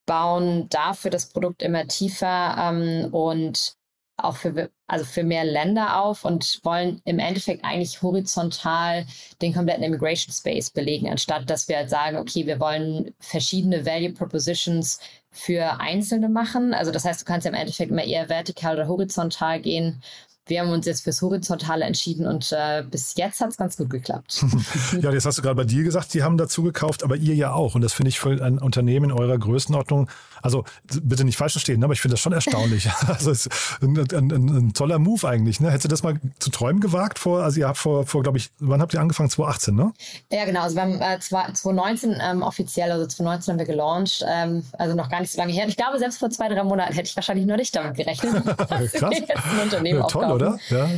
bauen 0.05 0.69
dafür 0.69 1.11
das 1.11 1.29
Produkt 1.29 1.61
immer 1.61 1.87
tiefer 1.87 2.55
ähm, 2.59 3.13
und 3.13 3.76
auch 4.17 4.35
für, 4.35 4.71
also 4.87 5.05
für 5.05 5.23
mehr 5.23 5.45
Länder 5.45 6.01
auf 6.01 6.25
und 6.25 6.59
wollen 6.63 7.01
im 7.05 7.19
Endeffekt 7.19 7.63
eigentlich 7.63 8.01
horizontal 8.01 9.05
den 9.41 9.53
kompletten 9.53 9.83
Immigration 9.83 10.33
Space 10.33 10.71
belegen, 10.71 11.09
anstatt 11.09 11.49
dass 11.49 11.67
wir 11.67 11.77
halt 11.77 11.89
sagen, 11.89 12.17
okay, 12.17 12.47
wir 12.47 12.59
wollen 12.59 13.13
verschiedene 13.19 13.85
Value 13.85 14.13
Propositions 14.13 14.99
für 15.29 15.79
Einzelne 15.79 16.29
machen. 16.29 16.73
Also 16.73 16.91
das 16.91 17.05
heißt, 17.05 17.21
du 17.21 17.25
kannst 17.25 17.45
im 17.45 17.53
Endeffekt 17.53 17.91
immer 17.91 18.03
eher 18.03 18.27
vertikal 18.27 18.75
oder 18.75 18.87
horizontal 18.87 19.61
gehen 19.61 20.01
wir 20.47 20.61
haben 20.61 20.69
uns 20.69 20.85
jetzt 20.85 21.03
fürs 21.03 21.21
Horizontale 21.21 21.85
entschieden 21.85 22.25
und 22.25 22.51
äh, 22.51 22.83
bis 22.89 23.15
jetzt 23.15 23.41
hat 23.41 23.49
es 23.49 23.57
ganz 23.57 23.77
gut 23.77 23.89
geklappt. 23.89 24.43
ja, 25.01 25.11
jetzt 25.11 25.25
hast 25.25 25.37
du 25.37 25.41
gerade 25.41 25.55
bei 25.55 25.63
dir 25.63 25.83
gesagt, 25.83 26.11
sie 26.11 26.23
haben 26.23 26.37
dazu 26.37 26.63
gekauft, 26.63 27.03
aber 27.03 27.15
ihr 27.15 27.35
ja 27.35 27.53
auch. 27.53 27.75
Und 27.75 27.81
das 27.81 27.93
finde 27.93 28.09
ich 28.09 28.19
für 28.19 28.43
ein 28.43 28.59
Unternehmen 28.59 29.11
in 29.11 29.17
eurer 29.17 29.37
Größenordnung, 29.37 30.09
also 30.41 30.63
bitte 31.03 31.23
nicht 31.23 31.37
falsch 31.37 31.53
verstehen, 31.53 31.79
ne, 31.79 31.85
aber 31.85 31.93
ich 31.93 32.01
finde 32.01 32.13
das 32.13 32.21
schon 32.21 32.33
erstaunlich. 32.33 32.89
also 33.07 33.31
es 33.31 33.47
ist 33.47 33.81
ein, 33.81 33.97
ein, 33.97 34.31
ein, 34.31 34.73
toller 34.73 34.99
Move 34.99 35.27
eigentlich. 35.27 35.59
Ne? 35.59 35.69
Hättest 35.69 35.85
du 35.85 35.89
das 35.89 36.03
mal 36.03 36.19
zu 36.39 36.49
träumen 36.49 36.81
gewagt 36.81 37.19
vor, 37.19 37.43
also 37.43 37.59
ihr 37.59 37.67
habt 37.67 37.77
vor, 37.77 38.05
vor 38.05 38.23
glaube 38.23 38.37
ich, 38.37 38.51
wann 38.59 38.81
habt 38.81 38.93
ihr 38.93 38.99
angefangen? 38.99 39.29
2018, 39.29 39.75
ne? 39.75 39.93
Ja, 40.31 40.45
genau. 40.45 40.61
Also 40.61 40.75
wir 40.75 40.83
haben 40.83 41.01
äh, 41.01 41.19
2019 41.19 42.17
ähm, 42.21 42.41
offiziell, 42.41 42.91
also 42.91 43.05
2019 43.05 43.51
haben 43.51 43.59
wir 43.59 43.65
gelauncht, 43.65 44.25
ähm, 44.27 44.63
also 44.77 44.95
noch 44.95 45.09
gar 45.09 45.21
nicht 45.21 45.31
so 45.31 45.39
lange 45.39 45.53
her. 45.53 45.67
Ich 45.67 45.77
glaube, 45.77 45.99
selbst 45.99 46.19
vor 46.19 46.29
zwei, 46.29 46.49
drei 46.49 46.63
Monaten 46.63 46.93
hätte 46.93 47.07
ich 47.07 47.15
wahrscheinlich 47.15 47.45
nur 47.45 47.57
nicht 47.57 47.75
damit 47.75 47.95
gerechnet, 47.95 48.45
dass 48.45 48.69
wir 48.69 49.11
jetzt 49.11 49.31
ein 49.31 49.59
Unternehmen 49.61 49.99
ja, 49.99 50.07
toll, 50.07 50.25
oder? 50.37 50.59
Ja. 50.69 50.89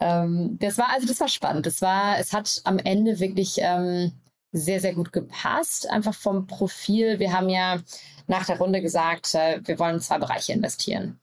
Ähm, 0.00 0.56
das 0.60 0.78
war, 0.78 0.90
also 0.90 1.06
das 1.06 1.20
war 1.20 1.28
spannend. 1.28 1.66
Das 1.66 1.82
war, 1.82 2.18
es 2.18 2.32
hat 2.32 2.60
am 2.64 2.78
Ende 2.78 3.20
wirklich 3.20 3.58
ähm, 3.58 4.12
sehr, 4.52 4.80
sehr 4.80 4.94
gut 4.94 5.12
gepasst. 5.12 5.88
Einfach 5.90 6.14
vom 6.14 6.46
Profil. 6.46 7.18
Wir 7.18 7.32
haben 7.32 7.48
ja 7.48 7.80
nach 8.26 8.46
der 8.46 8.58
Runde 8.58 8.80
gesagt, 8.80 9.34
äh, 9.34 9.60
wir 9.64 9.78
wollen 9.78 9.96
in 9.96 10.00
zwei 10.00 10.18
Bereiche 10.18 10.52
investieren. 10.52 11.20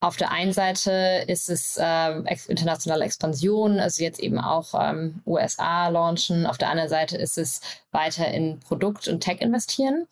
Auf 0.00 0.16
der 0.16 0.32
einen 0.32 0.52
Seite 0.52 1.24
ist 1.28 1.48
es 1.48 1.76
äh, 1.80 2.36
internationale 2.48 3.04
Expansion, 3.04 3.78
also 3.78 4.02
jetzt 4.02 4.18
eben 4.18 4.40
auch 4.40 4.74
ähm, 4.74 5.22
USA 5.24 5.88
launchen. 5.88 6.44
Auf 6.44 6.58
der 6.58 6.70
anderen 6.70 6.90
Seite 6.90 7.16
ist 7.16 7.38
es 7.38 7.60
weiter 7.92 8.26
in 8.26 8.58
Produkt 8.58 9.06
und 9.06 9.20
Tech 9.20 9.40
investieren. 9.40 10.08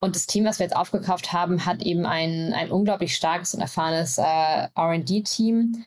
Und 0.00 0.16
das 0.16 0.26
Team, 0.26 0.44
was 0.44 0.58
wir 0.58 0.66
jetzt 0.66 0.74
aufgekauft 0.74 1.32
haben, 1.32 1.64
hat 1.64 1.82
eben 1.82 2.04
ein, 2.04 2.52
ein 2.52 2.72
unglaublich 2.72 3.14
starkes 3.14 3.54
und 3.54 3.60
erfahrenes 3.60 4.18
äh, 4.18 4.68
RD-Team, 4.76 5.84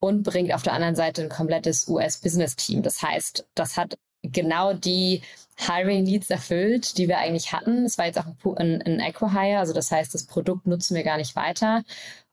und 0.00 0.22
bringt 0.22 0.52
auf 0.52 0.62
der 0.62 0.72
anderen 0.72 0.94
Seite 0.94 1.22
ein 1.22 1.28
komplettes 1.28 1.88
US-Business-Team. 1.88 2.82
Das 2.82 3.02
heißt, 3.02 3.46
das 3.54 3.76
hat 3.76 3.98
genau 4.22 4.72
die 4.72 5.22
Hiring-Leads 5.58 6.30
erfüllt, 6.30 6.98
die 6.98 7.08
wir 7.08 7.18
eigentlich 7.18 7.52
hatten. 7.52 7.84
Es 7.84 7.98
war 7.98 8.06
jetzt 8.06 8.18
auch 8.18 8.26
ein, 8.56 8.82
ein 8.82 9.00
Equihire, 9.00 9.58
also 9.58 9.72
das 9.72 9.90
heißt, 9.90 10.12
das 10.14 10.26
Produkt 10.26 10.66
nutzen 10.66 10.94
wir 10.94 11.04
gar 11.04 11.16
nicht 11.16 11.36
weiter. 11.36 11.82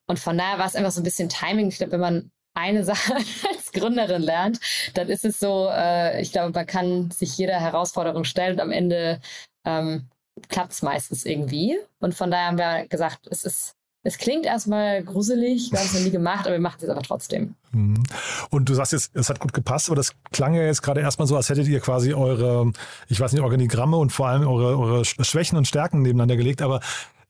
Und 0.08 0.20
von 0.20 0.38
daher 0.38 0.60
war 0.60 0.66
es 0.66 0.76
einfach 0.76 0.92
so 0.92 1.02
ein 1.02 1.06
bisschen 1.06 1.30
Timing. 1.30 1.70
Ich 1.70 1.78
glaube, 1.78 1.94
wenn 1.94 2.00
man 2.02 2.32
eine 2.54 2.84
Sache 2.86 3.16
als 3.16 3.72
Gründerin 3.72 4.22
lernt, 4.22 4.60
dann 4.94 5.10
ist 5.10 5.26
es 5.26 5.40
so, 5.40 5.70
äh, 5.72 6.22
ich 6.22 6.32
glaube, 6.32 6.52
man 6.54 6.66
kann 6.68 7.12
sich 7.12 7.38
jeder 7.38 7.60
Herausforderung 7.60 8.26
stellen 8.26 8.54
und 8.54 8.62
am 8.62 8.72
Ende 8.72 9.22
ähm, 9.66 10.10
klappt 10.50 10.74
es 10.74 10.82
meistens 10.82 11.26
irgendwie. 11.26 11.78
Und 12.00 12.14
von 12.14 12.32
daher 12.32 12.48
haben 12.48 12.58
wir 12.58 12.88
gesagt, 12.88 13.28
es 13.28 13.44
ist 13.44 13.76
es 14.06 14.18
klingt 14.18 14.46
erstmal 14.46 15.02
gruselig, 15.04 15.72
wir 15.72 15.80
haben 15.80 15.86
es 15.86 15.94
noch 15.94 16.02
nie 16.02 16.12
gemacht, 16.12 16.46
aber 16.46 16.56
wir 16.56 16.62
machen 16.62 16.76
es 16.78 16.84
jetzt 16.84 16.92
aber 16.92 17.02
trotzdem. 17.02 17.56
Mhm. 17.72 18.04
Und 18.50 18.68
du 18.68 18.74
sagst 18.74 18.92
jetzt, 18.92 19.16
es 19.16 19.30
hat 19.30 19.40
gut 19.40 19.54
gepasst, 19.54 19.88
aber 19.88 19.96
das 19.96 20.14
klang 20.32 20.54
ja 20.56 20.64
jetzt 20.64 20.82
gerade 20.82 21.00
erstmal 21.00 21.28
so, 21.28 21.38
als 21.38 21.50
hättet 21.50 21.68
ihr 21.68 21.80
quasi 21.80 22.14
eure, 22.14 22.72
ich 23.08 23.20
weiß 23.20 23.32
nicht, 23.32 23.42
Organigramme 23.42 23.96
und 23.96 24.12
vor 24.12 24.28
allem 24.28 24.46
eure, 24.46 24.78
eure 24.78 25.06
Schwächen 25.06 25.58
und 25.58 25.68
Stärken 25.68 26.02
nebeneinander 26.02 26.36
gelegt, 26.36 26.62
aber 26.62 26.82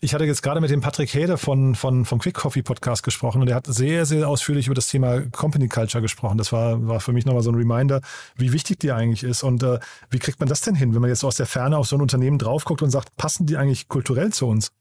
Ich 0.04 0.14
hatte 0.14 0.26
jetzt 0.26 0.44
gerade 0.44 0.60
mit 0.60 0.70
dem 0.70 0.82
Patrick 0.82 1.14
Hede 1.14 1.38
von, 1.38 1.76
von, 1.76 2.04
vom 2.04 2.20
Quick 2.20 2.36
Coffee 2.36 2.62
Podcast 2.62 3.04
gesprochen 3.04 3.42
und 3.42 3.48
er 3.48 3.56
hat 3.56 3.68
sehr, 3.68 4.06
sehr 4.06 4.28
ausführlich 4.28 4.66
über 4.66 4.76
das 4.76 4.88
Thema 4.88 5.22
Company 5.32 5.70
Culture 5.70 6.02
gesprochen. 6.02 6.38
Das 6.38 6.52
war, 6.52 6.86
war 6.86 7.00
für 7.00 7.14
mich 7.14 7.26
nochmal 7.26 7.42
so 7.42 7.52
ein 7.52 7.56
Reminder, 7.56 8.02
wie 8.36 8.52
wichtig 8.52 8.82
die 8.82 8.92
eigentlich 8.92 9.24
ist 9.24 9.44
und 9.44 9.64
äh, 9.64 9.80
wie 10.10 10.20
kriegt 10.20 10.42
man 10.42 10.50
das 10.50 10.60
denn 10.60 10.76
hin, 10.76 10.94
wenn 10.94 11.00
man 11.00 11.10
jetzt 11.10 11.22
so 11.22 11.28
aus 11.28 11.38
der 11.38 11.46
Ferne 11.46 11.78
auf 11.78 11.88
so 11.88 11.96
ein 11.96 12.02
Unternehmen 12.02 12.38
drauf 12.38 12.66
guckt 12.66 12.82
und 12.82 12.90
sagt, 12.90 13.16
passen 13.16 13.46
die 13.46 13.56
eigentlich 13.56 13.88
kulturell 13.88 14.34
zu 14.34 14.46
uns? 14.46 14.74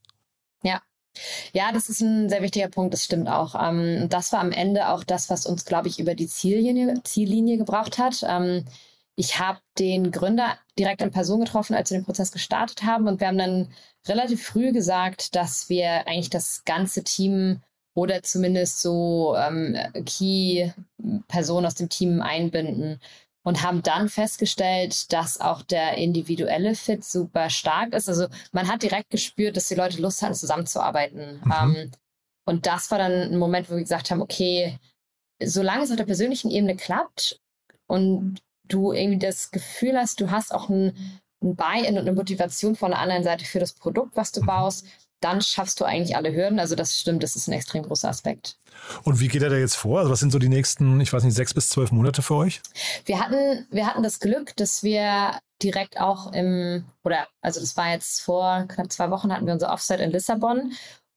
Ja, 0.64 0.80
ja, 1.52 1.73
das 1.73 1.88
ist 1.88 2.00
ein 2.00 2.28
sehr 2.28 2.42
wichtiger 2.42 2.69
Punkt, 2.69 2.95
das 2.95 3.04
stimmt 3.04 3.28
auch. 3.28 3.54
Ähm, 3.54 4.09
das 4.09 4.33
war 4.33 4.40
am 4.40 4.52
Ende 4.52 4.88
auch 4.88 5.04
das, 5.04 5.31
was 5.31 5.47
uns, 5.47 5.64
glaube 5.64 5.88
ich, 5.88 5.99
über 5.99 6.14
die 6.14 6.26
Ziellinie, 6.26 7.02
Ziellinie 7.04 7.59
gebracht 7.59 7.99
hat. 7.99 8.25
Ähm, 8.26 8.64
ich 9.14 9.38
habe 9.38 9.59
den 9.78 10.11
Gründer 10.11 10.57
direkt 10.78 11.02
in 11.02 11.11
Person 11.11 11.40
getroffen, 11.40 11.75
als 11.75 11.90
wir 11.90 11.99
den 11.99 12.04
Prozess 12.04 12.33
gestartet 12.33 12.83
haben. 12.85 13.07
Und 13.09 13.21
wir 13.21 13.28
haben 13.28 13.38
dann 13.38 13.69
relativ 14.07 14.42
früh 14.45 14.73
gesagt, 14.73 15.37
dass 15.37 15.69
wir 15.69 16.07
eigentlich 16.07 16.31
das 16.31 16.64
ganze 16.64 17.04
Team 17.04 17.61
oder 17.95 18.23
zumindest 18.23 18.81
so 18.81 19.37
ähm, 19.37 19.76
Key-Personen 20.07 21.66
aus 21.66 21.75
dem 21.75 21.90
Team 21.90 22.23
einbinden 22.23 23.00
und 23.44 23.62
haben 23.62 23.82
dann 23.82 24.08
festgestellt, 24.08 25.12
dass 25.12 25.40
auch 25.40 25.62
der 25.62 25.99
individuelle 25.99 26.75
Fit 26.75 27.04
super 27.04 27.50
stark 27.50 27.92
ist. 27.92 28.08
Also 28.08 28.28
man 28.52 28.68
hat 28.68 28.82
direkt 28.82 29.11
gespürt, 29.11 29.56
dass 29.56 29.68
die 29.68 29.75
Leute 29.75 30.00
Lust 30.00 30.22
hatten, 30.22 30.34
zusammenzuarbeiten. 30.34 31.40
Mhm. 31.44 31.52
Ähm, 31.52 31.90
und 32.44 32.66
das 32.66 32.90
war 32.90 32.99
dann 32.99 33.12
ein 33.12 33.38
Moment, 33.38 33.68
wo 33.68 33.75
wir 33.75 33.82
gesagt 33.82 34.11
haben, 34.11 34.22
okay, 34.22 34.78
solange 35.42 35.84
es 35.84 35.90
auf 35.90 35.96
der 35.96 36.04
persönlichen 36.04 36.50
Ebene 36.50 36.76
klappt 36.76 37.40
und 37.87 38.40
du 38.64 38.92
irgendwie 38.92 39.18
das 39.18 39.50
Gefühl 39.50 39.99
hast, 39.99 40.20
du 40.20 40.30
hast 40.30 40.54
auch 40.54 40.68
ein, 40.68 41.20
ein 41.42 41.56
Buy-in 41.56 41.94
und 41.94 42.02
eine 42.02 42.12
Motivation 42.12 42.76
von 42.76 42.92
der 42.92 43.00
anderen 43.00 43.25
Seite 43.25 43.44
für 43.44 43.58
das 43.58 43.72
Produkt, 43.72 44.16
was 44.16 44.32
du 44.32 44.42
mhm. 44.42 44.46
baust, 44.46 44.87
dann 45.25 45.41
schaffst 45.41 45.81
du 45.81 45.85
eigentlich 45.85 46.17
alle 46.17 46.35
Hürden. 46.35 46.59
Also 46.59 46.75
das 46.75 46.99
stimmt, 46.99 47.23
das 47.23 47.37
ist 47.37 47.49
ein 47.49 47.52
extrem 47.52 47.83
großer 47.83 48.09
Aspekt. 48.09 48.59
Und 49.05 49.21
wie 49.21 49.29
geht 49.29 49.43
er 49.43 49.50
da 49.50 49.57
jetzt 49.57 49.76
vor? 49.76 50.00
Also 50.00 50.11
was 50.11 50.21
sind 50.21 50.33
so 50.33 50.38
die 50.38 50.49
nächsten, 50.49 51.00
ich 51.00 51.12
weiß 51.12 51.23
nicht, 51.25 51.35
sechs 51.35 51.55
bis 51.55 51.69
zwölf 51.69 51.93
Monate 51.93 52.23
für 52.23 52.35
euch? 52.35 52.61
Wir 53.05 53.21
hatten, 53.21 53.67
wir 53.71 53.87
hatten 53.87 54.02
das 54.02 54.21
Glück, 54.21 54.57
dass 54.57 54.83
wir 54.83 55.38
direkt 55.62 56.00
auch 56.00 56.33
im, 56.33 56.85
oder 57.05 57.29
also 57.41 57.61
das 57.61 57.76
war 57.76 57.91
jetzt 57.91 58.21
vor 58.21 58.64
knapp 58.69 58.91
zwei 58.93 59.11
Wochen, 59.11 59.33
hatten 59.33 59.47
wir 59.47 59.52
unser 59.52 59.73
Offsite 59.73 60.02
in 60.02 60.11
Lissabon 60.11 60.73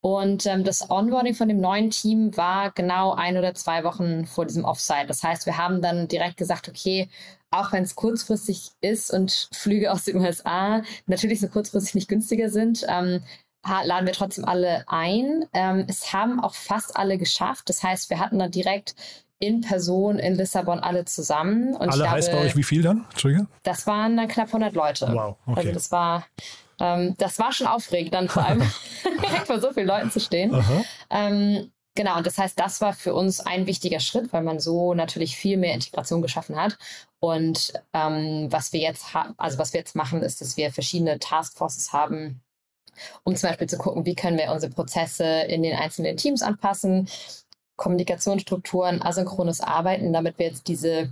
und 0.06 0.46
ähm, 0.46 0.64
das 0.64 0.92
Onboarding 0.92 1.34
von 1.34 1.48
dem 1.48 1.58
neuen 1.60 1.90
Team 1.90 2.38
war 2.38 2.70
genau 2.70 3.16
ein 3.16 3.38
oder 3.38 3.56
zwei 3.56 3.84
Wochen 3.84 4.28
vor 4.28 4.46
diesem 4.46 4.64
Offsite. 4.64 5.08
Das 5.08 5.24
heißt, 5.24 5.48
wir 5.48 5.58
haben 5.58 5.82
dann 5.82 6.08
direkt 6.08 6.38
gesagt, 6.38 6.70
okay, 6.70 7.10
auch 7.50 7.72
wenn 7.72 7.82
es 7.82 7.96
kurzfristig 7.96 8.70
ist 8.82 9.10
und 9.12 9.50
Flüge 9.52 9.92
aus 9.92 10.04
den 10.04 10.18
USA 10.18 10.84
natürlich 11.08 11.40
so 11.40 11.48
kurzfristig 11.48 11.96
nicht 11.96 12.08
günstiger 12.08 12.50
sind, 12.50 12.86
ähm, 12.88 13.24
laden 13.66 14.06
wir 14.06 14.14
trotzdem 14.14 14.46
alle 14.46 14.84
ein. 14.88 15.46
Ähm, 15.54 15.86
es 15.88 16.14
haben 16.14 16.40
auch 16.40 16.54
fast 16.54 16.96
alle 16.96 17.18
geschafft. 17.18 17.70
Das 17.70 17.84
heißt, 17.84 18.10
wir 18.10 18.20
hatten 18.20 18.40
dann 18.40 18.52
direkt 18.52 18.96
in 19.40 19.62
Person 19.62 20.18
in 20.18 20.36
Lissabon 20.36 20.80
alle 20.80 21.06
zusammen. 21.06 21.74
Und 21.74 21.90
alle 21.90 21.94
glaube, 21.94 22.12
heißt 22.12 22.32
bei 22.32 22.40
euch 22.40 22.56
wie 22.56 22.64
viel 22.64 22.82
dann? 22.82 23.06
Entschuldige? 23.12 23.48
Das 23.64 23.86
waren 23.86 24.16
dann 24.16 24.28
knapp 24.28 24.48
100 24.48 24.74
Leute. 24.74 25.10
Wow, 25.12 25.38
okay. 25.46 25.60
Also 25.60 25.72
das 25.72 25.92
war 25.92 26.26
ähm, 26.80 27.16
das 27.18 27.40
war 27.40 27.52
schon 27.52 27.68
aufregend, 27.68 28.14
dann 28.14 28.30
vor 28.30 28.44
allem 28.44 28.62
direkt 29.22 29.48
vor 29.48 29.60
so 29.60 29.72
vielen 29.72 29.88
Leuten 29.88 30.12
zu 30.12 30.20
stehen. 30.20 30.56
Ähm, 31.10 31.72
genau, 31.96 32.18
und 32.18 32.28
das 32.28 32.38
heißt, 32.38 32.60
das 32.60 32.82
war 32.82 32.94
für 32.94 33.14
uns 33.14 33.40
ein 33.40 33.68
wichtiger 33.68 34.00
Schritt, 34.00 34.34
weil 34.34 34.44
man 34.44 34.60
so 34.60 34.94
natürlich 34.94 35.36
viel 35.38 35.58
mehr 35.58 35.74
Integration 35.74 36.22
geschaffen 36.22 36.56
hat. 36.56 36.78
Und 37.20 37.74
ähm, 37.94 38.48
was 38.50 38.74
wir 38.74 38.82
jetzt 38.82 39.06
also 39.38 39.58
was 39.58 39.74
wir 39.74 39.80
jetzt 39.80 39.96
machen, 39.96 40.22
ist, 40.22 40.42
dass 40.42 40.58
wir 40.58 40.72
verschiedene 40.72 41.20
Taskforces 41.20 41.94
haben, 41.94 42.42
um 43.24 43.36
zum 43.36 43.50
Beispiel 43.50 43.68
zu 43.68 43.78
gucken, 43.78 44.06
wie 44.06 44.16
können 44.16 44.38
wir 44.38 44.52
unsere 44.52 44.72
Prozesse 44.72 45.26
in 45.26 45.64
den 45.64 45.76
einzelnen 45.76 46.18
Teams 46.18 46.42
anpassen, 46.42 47.08
Kommunikationsstrukturen, 47.76 49.02
asynchrones 49.02 49.62
Arbeiten, 49.62 50.14
damit 50.14 50.40
wir 50.40 50.48
jetzt 50.48 50.68
diese 50.68 51.10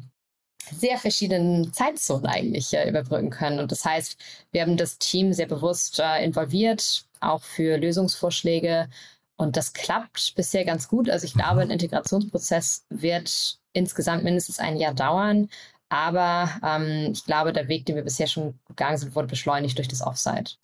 sehr 0.71 0.97
verschiedenen 0.97 1.73
Zeitzonen 1.73 2.25
eigentlich 2.25 2.73
äh, 2.73 2.87
überbrücken 2.87 3.29
können. 3.29 3.59
Und 3.59 3.71
das 3.71 3.83
heißt, 3.85 4.17
wir 4.51 4.61
haben 4.61 4.77
das 4.77 4.97
Team 4.97 5.33
sehr 5.33 5.47
bewusst 5.47 5.99
äh, 5.99 6.23
involviert, 6.23 7.05
auch 7.19 7.43
für 7.43 7.77
Lösungsvorschläge. 7.77 8.89
Und 9.35 9.57
das 9.57 9.73
klappt 9.73 10.33
bisher 10.35 10.63
ganz 10.63 10.87
gut. 10.87 11.09
Also 11.09 11.25
ich 11.25 11.33
glaube, 11.33 11.61
ein 11.61 11.71
Integrationsprozess 11.71 12.85
wird 12.89 13.59
insgesamt 13.73 14.23
mindestens 14.23 14.59
ein 14.59 14.77
Jahr 14.77 14.93
dauern. 14.93 15.49
Aber 15.89 16.49
ähm, 16.63 17.11
ich 17.11 17.25
glaube, 17.25 17.53
der 17.53 17.67
Weg, 17.67 17.85
den 17.85 17.95
wir 17.95 18.03
bisher 18.03 18.27
schon 18.27 18.59
gegangen 18.67 18.97
sind, 18.97 19.15
wurde 19.15 19.27
beschleunigt 19.27 19.77
durch 19.77 19.87
das 19.87 20.01
Offsite. 20.01 20.55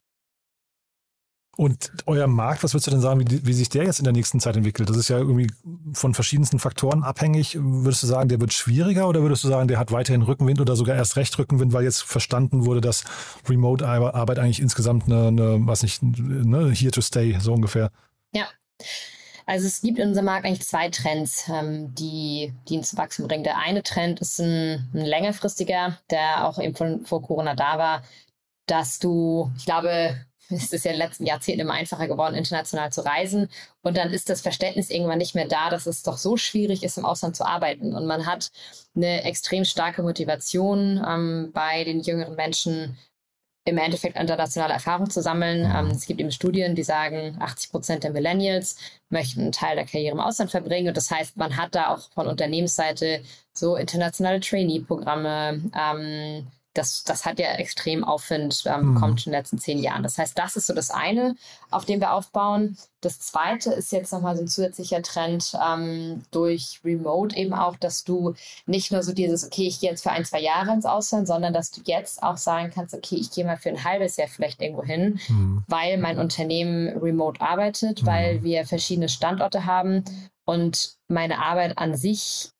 Und 1.59 1.91
euer 2.05 2.27
Markt, 2.27 2.63
was 2.63 2.73
würdest 2.73 2.87
du 2.87 2.91
denn 2.91 3.01
sagen, 3.01 3.19
wie, 3.19 3.45
wie, 3.45 3.51
sich 3.51 3.67
der 3.67 3.83
jetzt 3.83 3.99
in 3.99 4.05
der 4.05 4.13
nächsten 4.13 4.39
Zeit 4.39 4.55
entwickelt? 4.55 4.89
Das 4.89 4.95
ist 4.95 5.09
ja 5.09 5.17
irgendwie 5.17 5.51
von 5.91 6.13
verschiedensten 6.13 6.57
Faktoren 6.57 7.03
abhängig. 7.03 7.57
Würdest 7.59 8.01
du 8.01 8.07
sagen, 8.07 8.29
der 8.29 8.39
wird 8.39 8.53
schwieriger 8.53 9.09
oder 9.09 9.21
würdest 9.23 9.43
du 9.43 9.49
sagen, 9.49 9.67
der 9.67 9.77
hat 9.77 9.91
weiterhin 9.91 10.21
Rückenwind 10.21 10.61
oder 10.61 10.77
sogar 10.77 10.95
erst 10.95 11.17
recht 11.17 11.37
Rückenwind, 11.37 11.73
weil 11.73 11.83
jetzt 11.83 12.03
verstanden 12.03 12.65
wurde, 12.65 12.79
dass 12.79 13.03
Remote-Arbeit 13.49 14.39
eigentlich 14.39 14.61
insgesamt 14.61 15.07
eine, 15.07 15.27
eine 15.27 15.67
was 15.67 15.83
nicht, 15.83 16.01
ne, 16.01 16.71
here 16.71 16.91
to 16.91 17.01
stay, 17.01 17.37
so 17.41 17.51
ungefähr? 17.51 17.91
Ja. 18.31 18.45
Also 19.45 19.67
es 19.67 19.81
gibt 19.81 19.99
in 19.99 20.07
unserem 20.07 20.27
Markt 20.27 20.45
eigentlich 20.45 20.65
zwei 20.65 20.87
Trends, 20.87 21.49
ähm, 21.49 21.93
die, 21.93 22.53
die 22.69 22.75
ins 22.75 22.95
Wachstum 22.95 23.27
bringen. 23.27 23.43
Der 23.43 23.57
eine 23.57 23.83
Trend 23.83 24.21
ist 24.21 24.39
ein, 24.39 24.89
ein 24.93 25.05
längerfristiger, 25.05 25.99
der 26.09 26.47
auch 26.47 26.57
eben 26.57 26.73
von, 26.73 27.05
vor 27.05 27.21
Corona 27.21 27.53
da 27.53 27.77
war, 27.77 28.03
dass 28.65 28.99
du, 28.99 29.51
ich 29.57 29.65
glaube, 29.65 30.15
es 30.49 30.73
ist 30.73 30.85
ja 30.85 30.91
in 30.91 30.99
den 30.99 31.07
letzten 31.07 31.25
Jahrzehnten 31.25 31.61
immer 31.61 31.73
einfacher 31.73 32.07
geworden, 32.07 32.35
international 32.35 32.91
zu 32.91 33.05
reisen. 33.05 33.49
Und 33.81 33.97
dann 33.97 34.11
ist 34.11 34.29
das 34.29 34.41
Verständnis 34.41 34.89
irgendwann 34.89 35.19
nicht 35.19 35.35
mehr 35.35 35.47
da, 35.47 35.69
dass 35.69 35.85
es 35.85 36.03
doch 36.03 36.17
so 36.17 36.37
schwierig 36.37 36.83
ist, 36.83 36.97
im 36.97 37.05
Ausland 37.05 37.35
zu 37.35 37.45
arbeiten. 37.45 37.95
Und 37.95 38.05
man 38.05 38.25
hat 38.25 38.49
eine 38.95 39.23
extrem 39.23 39.65
starke 39.65 40.03
Motivation 40.03 41.03
ähm, 41.07 41.51
bei 41.53 41.83
den 41.83 42.01
jüngeren 42.01 42.35
Menschen, 42.35 42.97
im 43.65 43.77
Endeffekt 43.77 44.17
internationale 44.17 44.73
Erfahrung 44.73 45.09
zu 45.09 45.21
sammeln. 45.21 45.71
Ähm, 45.73 45.87
es 45.87 46.05
gibt 46.05 46.19
eben 46.19 46.31
Studien, 46.31 46.75
die 46.75 46.83
sagen, 46.83 47.37
80 47.39 47.71
Prozent 47.71 48.03
der 48.03 48.11
Millennials 48.11 48.77
möchten 49.09 49.41
einen 49.41 49.51
Teil 49.51 49.75
der 49.75 49.85
Karriere 49.85 50.13
im 50.13 50.19
Ausland 50.19 50.51
verbringen. 50.51 50.89
Und 50.89 50.97
das 50.97 51.11
heißt, 51.11 51.37
man 51.37 51.55
hat 51.55 51.75
da 51.75 51.93
auch 51.93 52.09
von 52.11 52.27
Unternehmensseite 52.27 53.21
so 53.53 53.75
internationale 53.75 54.39
Trainee-Programme, 54.39 55.61
ähm, 55.77 56.47
das, 56.73 57.03
das 57.03 57.25
hat 57.25 57.39
ja 57.39 57.47
extrem 57.53 58.03
Aufwind 58.03 58.63
ähm, 58.65 58.93
mhm. 58.93 59.03
in 59.03 59.15
den 59.15 59.33
letzten 59.33 59.57
zehn 59.57 59.79
Jahren. 59.79 60.03
Das 60.03 60.17
heißt, 60.17 60.37
das 60.37 60.55
ist 60.55 60.67
so 60.67 60.73
das 60.73 60.91
eine, 60.91 61.35
auf 61.71 61.85
dem 61.85 61.99
wir 61.99 62.13
aufbauen. 62.13 62.77
Das 63.01 63.19
zweite 63.19 63.71
ist 63.71 63.91
jetzt 63.91 64.11
nochmal 64.11 64.35
so 64.35 64.43
ein 64.43 64.47
zusätzlicher 64.47 65.01
Trend 65.01 65.57
ähm, 65.65 66.23
durch 66.31 66.79
Remote 66.83 67.35
eben 67.35 67.53
auch, 67.53 67.75
dass 67.75 68.03
du 68.03 68.35
nicht 68.65 68.91
nur 68.91 69.01
so 69.01 69.13
dieses, 69.13 69.45
okay, 69.45 69.67
ich 69.67 69.79
gehe 69.79 69.89
jetzt 69.89 70.03
für 70.03 70.11
ein, 70.11 70.25
zwei 70.25 70.41
Jahre 70.41 70.71
ins 70.73 70.85
Ausland, 70.85 71.27
sondern 71.27 71.53
dass 71.53 71.71
du 71.71 71.81
jetzt 71.85 72.21
auch 72.21 72.37
sagen 72.37 72.71
kannst, 72.73 72.93
okay, 72.93 73.15
ich 73.15 73.31
gehe 73.31 73.45
mal 73.45 73.57
für 73.57 73.69
ein 73.69 73.83
halbes 73.83 74.17
Jahr 74.17 74.27
vielleicht 74.27 74.61
irgendwo 74.61 74.83
hin, 74.83 75.19
mhm. 75.27 75.63
weil 75.67 75.97
mein 75.97 76.19
Unternehmen 76.19 76.89
remote 76.99 77.41
arbeitet, 77.41 78.03
mhm. 78.03 78.07
weil 78.07 78.43
wir 78.43 78.65
verschiedene 78.65 79.09
Standorte 79.09 79.65
haben 79.65 80.05
und 80.45 80.97
meine 81.07 81.39
Arbeit 81.39 81.77
an 81.77 81.95
sich 81.95 82.51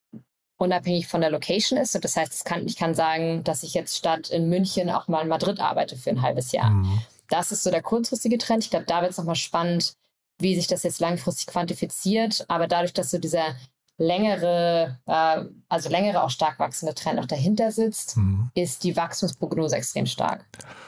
unabhängig 0.60 1.08
von 1.08 1.22
der 1.22 1.32
Location 1.32 1.80
ist. 1.80 1.96
Und 1.96 2.04
das 2.04 2.16
heißt, 2.16 2.46
kann, 2.46 2.66
ich 2.68 2.75
kann 2.75 2.94
sagen, 2.94 3.44
dass 3.44 3.63
ich 3.63 3.74
jetzt 3.74 3.98
statt 3.98 4.30
in 4.30 4.50
München 4.50 4.89
auch 4.89 5.08
mal 5.08 5.22
in 5.22 5.28
Madrid 5.28 5.60
arbeite 5.60 5.96
für 5.96 6.12
ein 6.12 6.22
halbes 6.22 6.51
Jahr. 6.51 6.70
Mhm. 6.70 7.01
Das 7.30 7.51
ist 7.51 7.63
so 7.63 7.72
der 7.72 7.82
kurzfristige 7.82 8.38
Trend. 8.38 8.63
Ich 8.63 8.70
glaube, 8.70 8.86
da 8.86 9.01
wird 9.01 9.12
es 9.12 9.18
nochmal 9.18 9.36
spannend, 9.36 9.94
wie 10.39 10.56
sich 10.56 10.68
das 10.68 10.84
jetzt 10.84 11.00
langfristig 11.00 11.48
quantifiziert. 11.48 12.46
Aber 12.50 12.68
dadurch, 12.68 12.94
dass 12.94 13.12
so 13.12 13.18
dieser 13.18 13.56
längere, 13.98 15.00
äh, 15.06 15.46
also 15.70 15.89
längere, 15.89 16.24
auch 16.24 16.30
stark 16.30 16.60
wachsende 16.60 16.94
Trend 16.94 17.20
auch 17.20 17.25
dahinter 17.25 17.72
sitzt, 17.72 18.18
mhm. 18.18 18.50
ist 18.54 18.84
die 18.84 18.98
Wachstumsprognose 18.98 19.75
extrem 19.75 20.08
stark. 20.08 20.46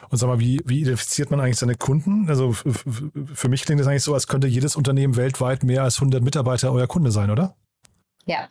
Und 0.09 0.17
sag 0.17 0.27
mal, 0.27 0.39
wie, 0.39 0.61
wie 0.65 0.81
identifiziert 0.81 1.31
man 1.31 1.39
eigentlich 1.39 1.57
seine 1.57 1.75
Kunden? 1.75 2.27
Also 2.27 2.53
für 2.53 3.49
mich 3.49 3.63
klingt 3.63 3.79
das 3.79 3.87
eigentlich 3.87 4.03
so, 4.03 4.13
als 4.13 4.27
könnte 4.27 4.47
jedes 4.47 4.75
Unternehmen 4.75 5.15
weltweit 5.15 5.63
mehr 5.63 5.83
als 5.83 5.97
100 5.97 6.23
Mitarbeiter 6.23 6.71
euer 6.73 6.87
Kunde 6.87 7.11
sein, 7.11 7.29
oder? 7.29 7.55
Ja, 8.25 8.47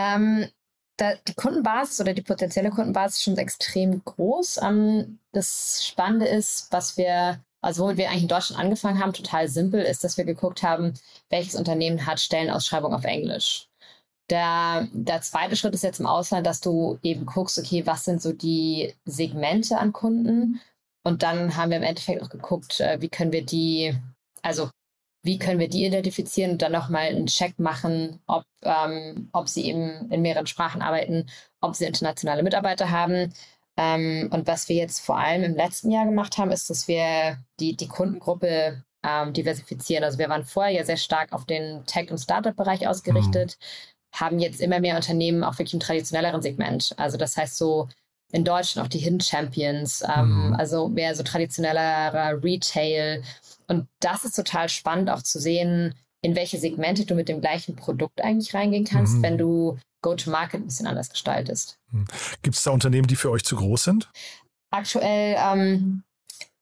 ähm, 0.00 0.48
da, 0.96 1.14
die 1.28 1.34
Kundenbasis 1.34 2.00
oder 2.00 2.14
die 2.14 2.22
potenzielle 2.22 2.70
Kundenbasis 2.70 3.18
ist 3.18 3.24
schon 3.24 3.38
extrem 3.38 4.02
groß. 4.04 4.60
Ähm, 4.62 5.18
das 5.32 5.86
Spannende 5.86 6.26
ist, 6.26 6.68
was 6.70 6.96
wir, 6.96 7.40
also 7.60 7.84
womit 7.84 7.98
wir 7.98 8.08
eigentlich 8.08 8.22
in 8.22 8.28
Deutschland 8.28 8.60
angefangen 8.60 9.00
haben, 9.00 9.12
total 9.12 9.48
simpel, 9.48 9.82
ist, 9.82 10.04
dass 10.04 10.16
wir 10.16 10.24
geguckt 10.24 10.62
haben, 10.62 10.94
welches 11.30 11.54
Unternehmen 11.54 12.06
hat 12.06 12.20
Stellenausschreibung 12.20 12.94
auf 12.94 13.04
Englisch. 13.04 13.68
Der, 14.30 14.88
der 14.92 15.22
zweite 15.22 15.56
Schritt 15.56 15.74
ist 15.74 15.82
jetzt 15.82 16.00
im 16.00 16.06
Ausland, 16.06 16.46
dass 16.46 16.60
du 16.60 16.98
eben 17.02 17.26
guckst, 17.26 17.58
okay, 17.58 17.86
was 17.86 18.04
sind 18.04 18.22
so 18.22 18.32
die 18.32 18.94
Segmente 19.04 19.78
an 19.78 19.92
Kunden? 19.92 20.60
Und 21.02 21.22
dann 21.22 21.56
haben 21.56 21.70
wir 21.70 21.78
im 21.78 21.82
Endeffekt 21.82 22.22
auch 22.22 22.28
geguckt, 22.30 22.80
äh, 22.80 23.00
wie 23.00 23.08
können 23.08 23.32
wir 23.32 23.44
die, 23.44 23.94
also 24.42 24.70
wie 25.22 25.38
können 25.38 25.60
wir 25.60 25.68
die 25.68 25.84
identifizieren 25.84 26.52
und 26.52 26.62
dann 26.62 26.72
nochmal 26.72 27.08
einen 27.08 27.26
Check 27.26 27.58
machen, 27.58 28.20
ob, 28.26 28.44
ähm, 28.62 29.28
ob 29.32 29.48
sie 29.48 29.66
eben 29.66 30.10
in 30.10 30.22
mehreren 30.22 30.46
Sprachen 30.46 30.82
arbeiten, 30.82 31.26
ob 31.60 31.74
sie 31.74 31.84
internationale 31.84 32.42
Mitarbeiter 32.42 32.90
haben. 32.90 33.32
Ähm, 33.76 34.28
und 34.32 34.46
was 34.46 34.68
wir 34.68 34.76
jetzt 34.76 35.00
vor 35.00 35.18
allem 35.18 35.42
im 35.42 35.56
letzten 35.56 35.90
Jahr 35.90 36.06
gemacht 36.06 36.38
haben, 36.38 36.50
ist, 36.50 36.70
dass 36.70 36.88
wir 36.88 37.38
die, 37.60 37.76
die 37.76 37.88
Kundengruppe 37.88 38.82
ähm, 39.02 39.32
diversifizieren. 39.32 40.04
Also 40.04 40.18
wir 40.18 40.28
waren 40.28 40.44
vorher 40.44 40.72
ja 40.72 40.84
sehr 40.84 40.96
stark 40.96 41.32
auf 41.32 41.46
den 41.46 41.84
Tech- 41.86 42.10
und 42.10 42.18
Startup-Bereich 42.18 42.86
ausgerichtet, 42.86 43.56
mhm. 43.60 44.18
haben 44.18 44.38
jetzt 44.38 44.60
immer 44.60 44.80
mehr 44.80 44.96
Unternehmen 44.96 45.44
auch 45.44 45.54
wirklich 45.54 45.74
im 45.74 45.80
traditionelleren 45.80 46.42
Segment. 46.42 46.94
Also 46.96 47.16
das 47.16 47.36
heißt 47.36 47.56
so 47.56 47.88
in 48.32 48.44
Deutschland 48.44 48.86
auch 48.86 48.90
die 48.90 48.98
Hidden 48.98 49.20
Champions, 49.20 50.02
ähm, 50.02 50.48
mhm. 50.48 50.54
also 50.54 50.88
mehr 50.88 51.14
so 51.14 51.22
traditionellerer 51.22 52.42
Retail. 52.42 53.22
Und 53.70 53.86
das 54.00 54.24
ist 54.24 54.34
total 54.34 54.68
spannend 54.68 55.10
auch 55.10 55.22
zu 55.22 55.38
sehen, 55.38 55.94
in 56.22 56.34
welche 56.34 56.58
Segmente 56.58 57.06
du 57.06 57.14
mit 57.14 57.28
dem 57.28 57.40
gleichen 57.40 57.76
Produkt 57.76 58.20
eigentlich 58.20 58.52
reingehen 58.52 58.84
kannst, 58.84 59.14
mhm. 59.14 59.22
wenn 59.22 59.38
du 59.38 59.78
Go-to-Market 60.02 60.60
ein 60.60 60.66
bisschen 60.66 60.88
anders 60.88 61.08
gestaltest. 61.08 61.78
Mhm. 61.92 62.06
Gibt 62.42 62.56
es 62.56 62.64
da 62.64 62.72
Unternehmen, 62.72 63.06
die 63.06 63.14
für 63.14 63.30
euch 63.30 63.44
zu 63.44 63.54
groß 63.54 63.84
sind? 63.84 64.10
Aktuell 64.72 65.36
ähm, 65.38 66.02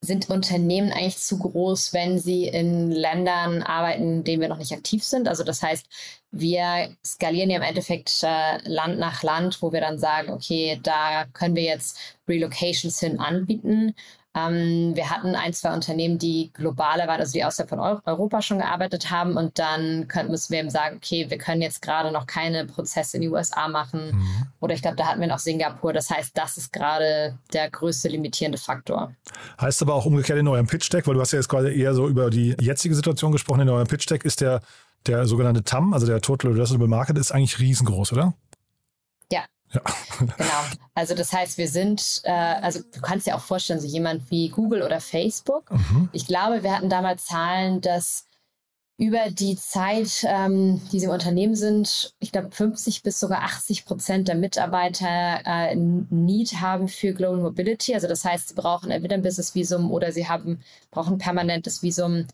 sind 0.02 0.28
Unternehmen 0.28 0.92
eigentlich 0.92 1.16
zu 1.16 1.38
groß, 1.38 1.94
wenn 1.94 2.18
sie 2.18 2.46
in 2.46 2.90
Ländern 2.90 3.62
arbeiten, 3.62 4.18
in 4.18 4.24
denen 4.24 4.42
wir 4.42 4.48
noch 4.48 4.58
nicht 4.58 4.72
aktiv 4.72 5.02
sind. 5.02 5.28
Also 5.28 5.44
das 5.44 5.62
heißt, 5.62 5.86
wir 6.30 6.94
skalieren 7.02 7.48
ja 7.48 7.56
im 7.56 7.62
Endeffekt 7.62 8.22
äh, 8.22 8.58
Land 8.68 8.98
nach 8.98 9.22
Land, 9.22 9.62
wo 9.62 9.72
wir 9.72 9.80
dann 9.80 9.98
sagen, 9.98 10.30
okay, 10.30 10.78
da 10.82 11.24
können 11.32 11.56
wir 11.56 11.64
jetzt 11.64 11.98
Relocations 12.28 13.00
hin 13.00 13.18
anbieten. 13.18 13.94
Ähm, 14.34 14.92
wir 14.94 15.10
hatten 15.10 15.34
ein, 15.34 15.52
zwei 15.52 15.72
Unternehmen, 15.72 16.18
die 16.18 16.50
globaler 16.52 17.06
waren, 17.06 17.20
also 17.20 17.32
die 17.32 17.44
außerhalb 17.44 17.68
von 17.68 17.80
Europa 17.80 18.42
schon 18.42 18.58
gearbeitet 18.58 19.10
haben. 19.10 19.36
Und 19.36 19.58
dann 19.58 20.06
können, 20.08 20.30
müssen 20.30 20.52
wir 20.52 20.60
eben 20.60 20.70
sagen, 20.70 20.96
okay, 20.96 21.26
wir 21.28 21.38
können 21.38 21.62
jetzt 21.62 21.82
gerade 21.82 22.12
noch 22.12 22.26
keine 22.26 22.66
Prozesse 22.66 23.16
in 23.16 23.22
die 23.22 23.28
USA 23.28 23.68
machen. 23.68 24.12
Mhm. 24.12 24.46
Oder 24.60 24.74
ich 24.74 24.82
glaube, 24.82 24.96
da 24.96 25.06
hatten 25.06 25.20
wir 25.20 25.28
noch 25.28 25.38
Singapur. 25.38 25.92
Das 25.92 26.10
heißt, 26.10 26.36
das 26.36 26.56
ist 26.56 26.72
gerade 26.72 27.38
der 27.52 27.70
größte 27.70 28.08
limitierende 28.08 28.58
Faktor. 28.58 29.12
Heißt 29.60 29.80
aber 29.82 29.94
auch 29.94 30.06
umgekehrt 30.06 30.38
in 30.38 30.48
eurem 30.48 30.66
Pitch-Deck, 30.66 31.06
weil 31.06 31.14
du 31.14 31.20
hast 31.20 31.32
ja 31.32 31.38
jetzt 31.38 31.48
gerade 31.48 31.72
eher 31.72 31.94
so 31.94 32.08
über 32.08 32.30
die 32.30 32.54
jetzige 32.60 32.94
Situation 32.94 33.32
gesprochen, 33.32 33.60
in 33.60 33.68
eurem 33.68 33.86
Pitch-Deck 33.86 34.24
ist 34.24 34.40
der, 34.40 34.60
der 35.06 35.26
sogenannte 35.26 35.62
TAM, 35.64 35.94
also 35.94 36.06
der 36.06 36.20
Total 36.20 36.52
Addressable 36.52 36.88
Market, 36.88 37.16
ist 37.16 37.32
eigentlich 37.32 37.58
riesengroß, 37.58 38.12
oder? 38.12 38.34
Ja, 39.72 39.82
genau. 40.18 40.34
Also 40.94 41.14
das 41.14 41.32
heißt, 41.32 41.58
wir 41.58 41.68
sind, 41.68 42.22
äh, 42.24 42.30
also 42.30 42.80
du 42.80 43.00
kannst 43.00 43.26
dir 43.26 43.36
auch 43.36 43.40
vorstellen, 43.40 43.80
so 43.80 43.86
jemand 43.86 44.30
wie 44.30 44.48
Google 44.48 44.82
oder 44.82 45.00
Facebook. 45.00 45.70
Mhm. 45.70 46.08
Ich 46.12 46.26
glaube, 46.26 46.62
wir 46.62 46.74
hatten 46.74 46.88
damals 46.88 47.26
Zahlen, 47.26 47.80
dass 47.80 48.24
über 48.98 49.30
die 49.30 49.56
Zeit, 49.56 50.24
ähm, 50.24 50.80
die 50.90 50.98
sie 50.98 51.06
im 51.06 51.12
Unternehmen 51.12 51.54
sind, 51.54 52.14
ich 52.18 52.32
glaube 52.32 52.50
50 52.50 53.04
bis 53.04 53.20
sogar 53.20 53.44
80 53.44 53.84
Prozent 53.84 54.26
der 54.26 54.34
Mitarbeiter 54.34 55.40
äh, 55.44 55.76
Need 55.76 56.60
haben 56.60 56.88
für 56.88 57.14
Global 57.14 57.38
Mobility. 57.38 57.94
Also 57.94 58.08
das 58.08 58.24
heißt, 58.24 58.48
sie 58.48 58.54
brauchen 58.54 58.90
entweder 58.90 59.14
ein 59.14 59.22
Business 59.22 59.54
Visum 59.54 59.92
oder 59.92 60.10
sie 60.10 60.28
haben 60.28 60.60
brauchen 60.90 61.14
ein 61.14 61.18
permanentes 61.18 61.80
Visum 61.84 62.26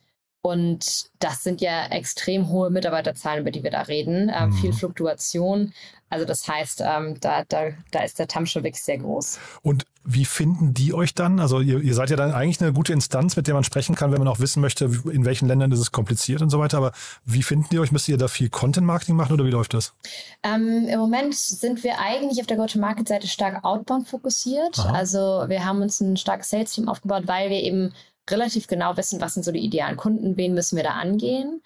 und 0.44 1.06
das 1.20 1.42
sind 1.42 1.62
ja 1.62 1.86
extrem 1.86 2.50
hohe 2.50 2.68
Mitarbeiterzahlen, 2.68 3.40
über 3.40 3.50
die 3.50 3.62
wir 3.62 3.70
da 3.70 3.80
reden. 3.80 4.30
Ähm, 4.30 4.50
mhm. 4.50 4.52
Viel 4.52 4.72
Fluktuation. 4.74 5.72
Also 6.10 6.26
das 6.26 6.46
heißt, 6.46 6.82
ähm, 6.84 7.16
da, 7.18 7.44
da, 7.48 7.70
da 7.90 8.00
ist 8.00 8.18
der 8.18 8.28
TAM 8.28 8.44
schon 8.44 8.62
wirklich 8.62 8.82
sehr 8.82 8.98
groß. 8.98 9.38
Und 9.62 9.86
wie 10.04 10.26
finden 10.26 10.74
die 10.74 10.92
euch 10.92 11.14
dann? 11.14 11.40
Also 11.40 11.60
ihr, 11.60 11.80
ihr, 11.80 11.94
seid 11.94 12.10
ja 12.10 12.16
dann 12.16 12.32
eigentlich 12.32 12.60
eine 12.60 12.74
gute 12.74 12.92
Instanz, 12.92 13.36
mit 13.36 13.46
der 13.46 13.54
man 13.54 13.64
sprechen 13.64 13.94
kann, 13.94 14.12
wenn 14.12 14.18
man 14.18 14.28
auch 14.28 14.38
wissen 14.38 14.60
möchte, 14.60 14.84
in 15.10 15.24
welchen 15.24 15.48
Ländern 15.48 15.72
ist 15.72 15.78
es 15.78 15.92
kompliziert 15.92 16.42
und 16.42 16.50
so 16.50 16.58
weiter. 16.58 16.76
Aber 16.76 16.92
wie 17.24 17.42
finden 17.42 17.68
die 17.72 17.78
euch? 17.78 17.90
Müsst 17.90 18.06
ihr 18.08 18.18
da 18.18 18.28
viel 18.28 18.50
Content-Marketing 18.50 19.16
machen 19.16 19.32
oder 19.32 19.46
wie 19.46 19.50
läuft 19.50 19.72
das? 19.72 19.94
Ähm, 20.42 20.86
Im 20.90 21.00
Moment 21.00 21.34
sind 21.34 21.82
wir 21.82 21.98
eigentlich 22.00 22.38
auf 22.38 22.46
der 22.46 22.58
Go-to-Market-Seite 22.58 23.28
stark 23.28 23.64
outbound 23.64 24.08
fokussiert. 24.08 24.78
Aha. 24.78 24.92
Also 24.92 25.44
wir 25.48 25.64
haben 25.64 25.80
uns 25.80 26.02
ein 26.02 26.18
starkes 26.18 26.50
Sales-Team 26.50 26.86
aufgebaut, 26.86 27.22
weil 27.24 27.48
wir 27.48 27.62
eben 27.62 27.94
relativ 28.30 28.66
genau 28.66 28.96
wissen, 28.96 29.20
was 29.20 29.34
sind 29.34 29.44
so 29.44 29.52
die 29.52 29.64
idealen 29.64 29.96
Kunden, 29.96 30.36
wen 30.36 30.54
müssen 30.54 30.76
wir 30.76 30.84
da 30.84 30.92
angehen. 30.92 31.62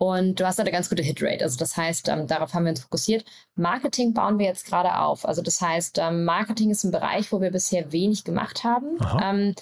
Und 0.00 0.38
du 0.38 0.46
hast 0.46 0.60
eine 0.60 0.70
ganz 0.70 0.88
gute 0.88 1.02
Hitrate. 1.02 1.42
Also 1.44 1.58
das 1.58 1.76
heißt, 1.76 2.08
ähm, 2.08 2.28
darauf 2.28 2.54
haben 2.54 2.64
wir 2.64 2.70
uns 2.70 2.82
fokussiert. 2.82 3.24
Marketing 3.56 4.14
bauen 4.14 4.38
wir 4.38 4.46
jetzt 4.46 4.64
gerade 4.64 4.96
auf. 5.00 5.26
Also 5.26 5.42
das 5.42 5.60
heißt, 5.60 5.98
ähm, 5.98 6.24
Marketing 6.24 6.70
ist 6.70 6.84
ein 6.84 6.92
Bereich, 6.92 7.32
wo 7.32 7.40
wir 7.40 7.50
bisher 7.50 7.90
wenig 7.90 8.22
gemacht 8.22 8.62
haben. 8.62 8.96
Ähm, 9.20 9.54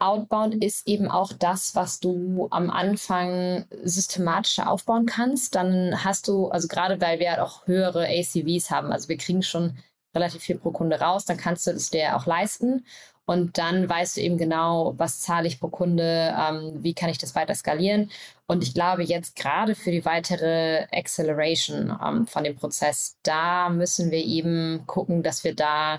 Outbound 0.00 0.62
ist 0.62 0.86
eben 0.86 1.08
auch 1.08 1.32
das, 1.32 1.74
was 1.74 2.00
du 2.00 2.48
am 2.50 2.70
Anfang 2.70 3.66
systematischer 3.82 4.70
aufbauen 4.70 5.06
kannst. 5.06 5.54
Dann 5.54 6.04
hast 6.04 6.28
du, 6.28 6.48
also 6.48 6.68
gerade 6.68 7.00
weil 7.00 7.18
wir 7.20 7.30
halt 7.30 7.40
auch 7.40 7.66
höhere 7.66 8.06
ACVs 8.06 8.70
haben, 8.70 8.92
also 8.92 9.08
wir 9.08 9.16
kriegen 9.16 9.42
schon 9.42 9.76
relativ 10.14 10.42
viel 10.42 10.56
pro 10.56 10.70
Kunde 10.70 11.00
raus, 11.00 11.24
dann 11.24 11.36
kannst 11.36 11.66
du 11.66 11.72
es 11.72 11.90
dir 11.90 12.16
auch 12.16 12.26
leisten. 12.26 12.84
Und 13.28 13.58
dann 13.58 13.86
weißt 13.86 14.16
du 14.16 14.22
eben 14.22 14.38
genau, 14.38 14.94
was 14.96 15.20
zahle 15.20 15.48
ich 15.48 15.60
pro 15.60 15.68
Kunde, 15.68 16.34
ähm, 16.34 16.82
wie 16.82 16.94
kann 16.94 17.10
ich 17.10 17.18
das 17.18 17.34
weiter 17.34 17.54
skalieren. 17.54 18.10
Und 18.46 18.62
ich 18.62 18.72
glaube, 18.72 19.02
jetzt 19.02 19.36
gerade 19.36 19.74
für 19.74 19.90
die 19.90 20.06
weitere 20.06 20.86
Acceleration 20.90 21.94
ähm, 22.02 22.26
von 22.26 22.44
dem 22.44 22.56
Prozess, 22.56 23.18
da 23.22 23.68
müssen 23.68 24.10
wir 24.10 24.24
eben 24.24 24.84
gucken, 24.86 25.22
dass 25.22 25.44
wir 25.44 25.54
da 25.54 25.98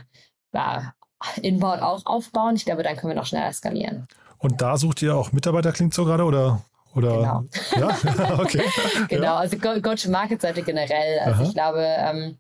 ja, 0.55 0.95
Inbound 1.43 1.83
auch 1.83 2.03
aufbauen. 2.07 2.55
Ich 2.55 2.65
glaube, 2.65 2.81
dann 2.81 2.95
können 2.95 3.11
wir 3.11 3.15
noch 3.15 3.27
schneller 3.27 3.53
skalieren. 3.53 4.07
Und 4.39 4.59
da 4.59 4.75
sucht 4.77 5.03
ihr 5.03 5.15
auch 5.15 5.31
Mitarbeiter, 5.31 5.71
klingt 5.71 5.93
so 5.93 6.05
gerade, 6.05 6.23
oder? 6.23 6.63
Oder, 6.95 7.11
genau. 7.11 7.43
Ja, 7.77 8.39
okay. 8.39 8.63
genau, 9.07 9.35
also 9.35 9.55
Go-to-Market-Seite 9.55 10.63
generell. 10.63 11.19
Also 11.19 11.41
Aha. 11.41 11.47
ich 11.47 11.53
glaube, 11.53 11.79
ähm, 11.79 12.39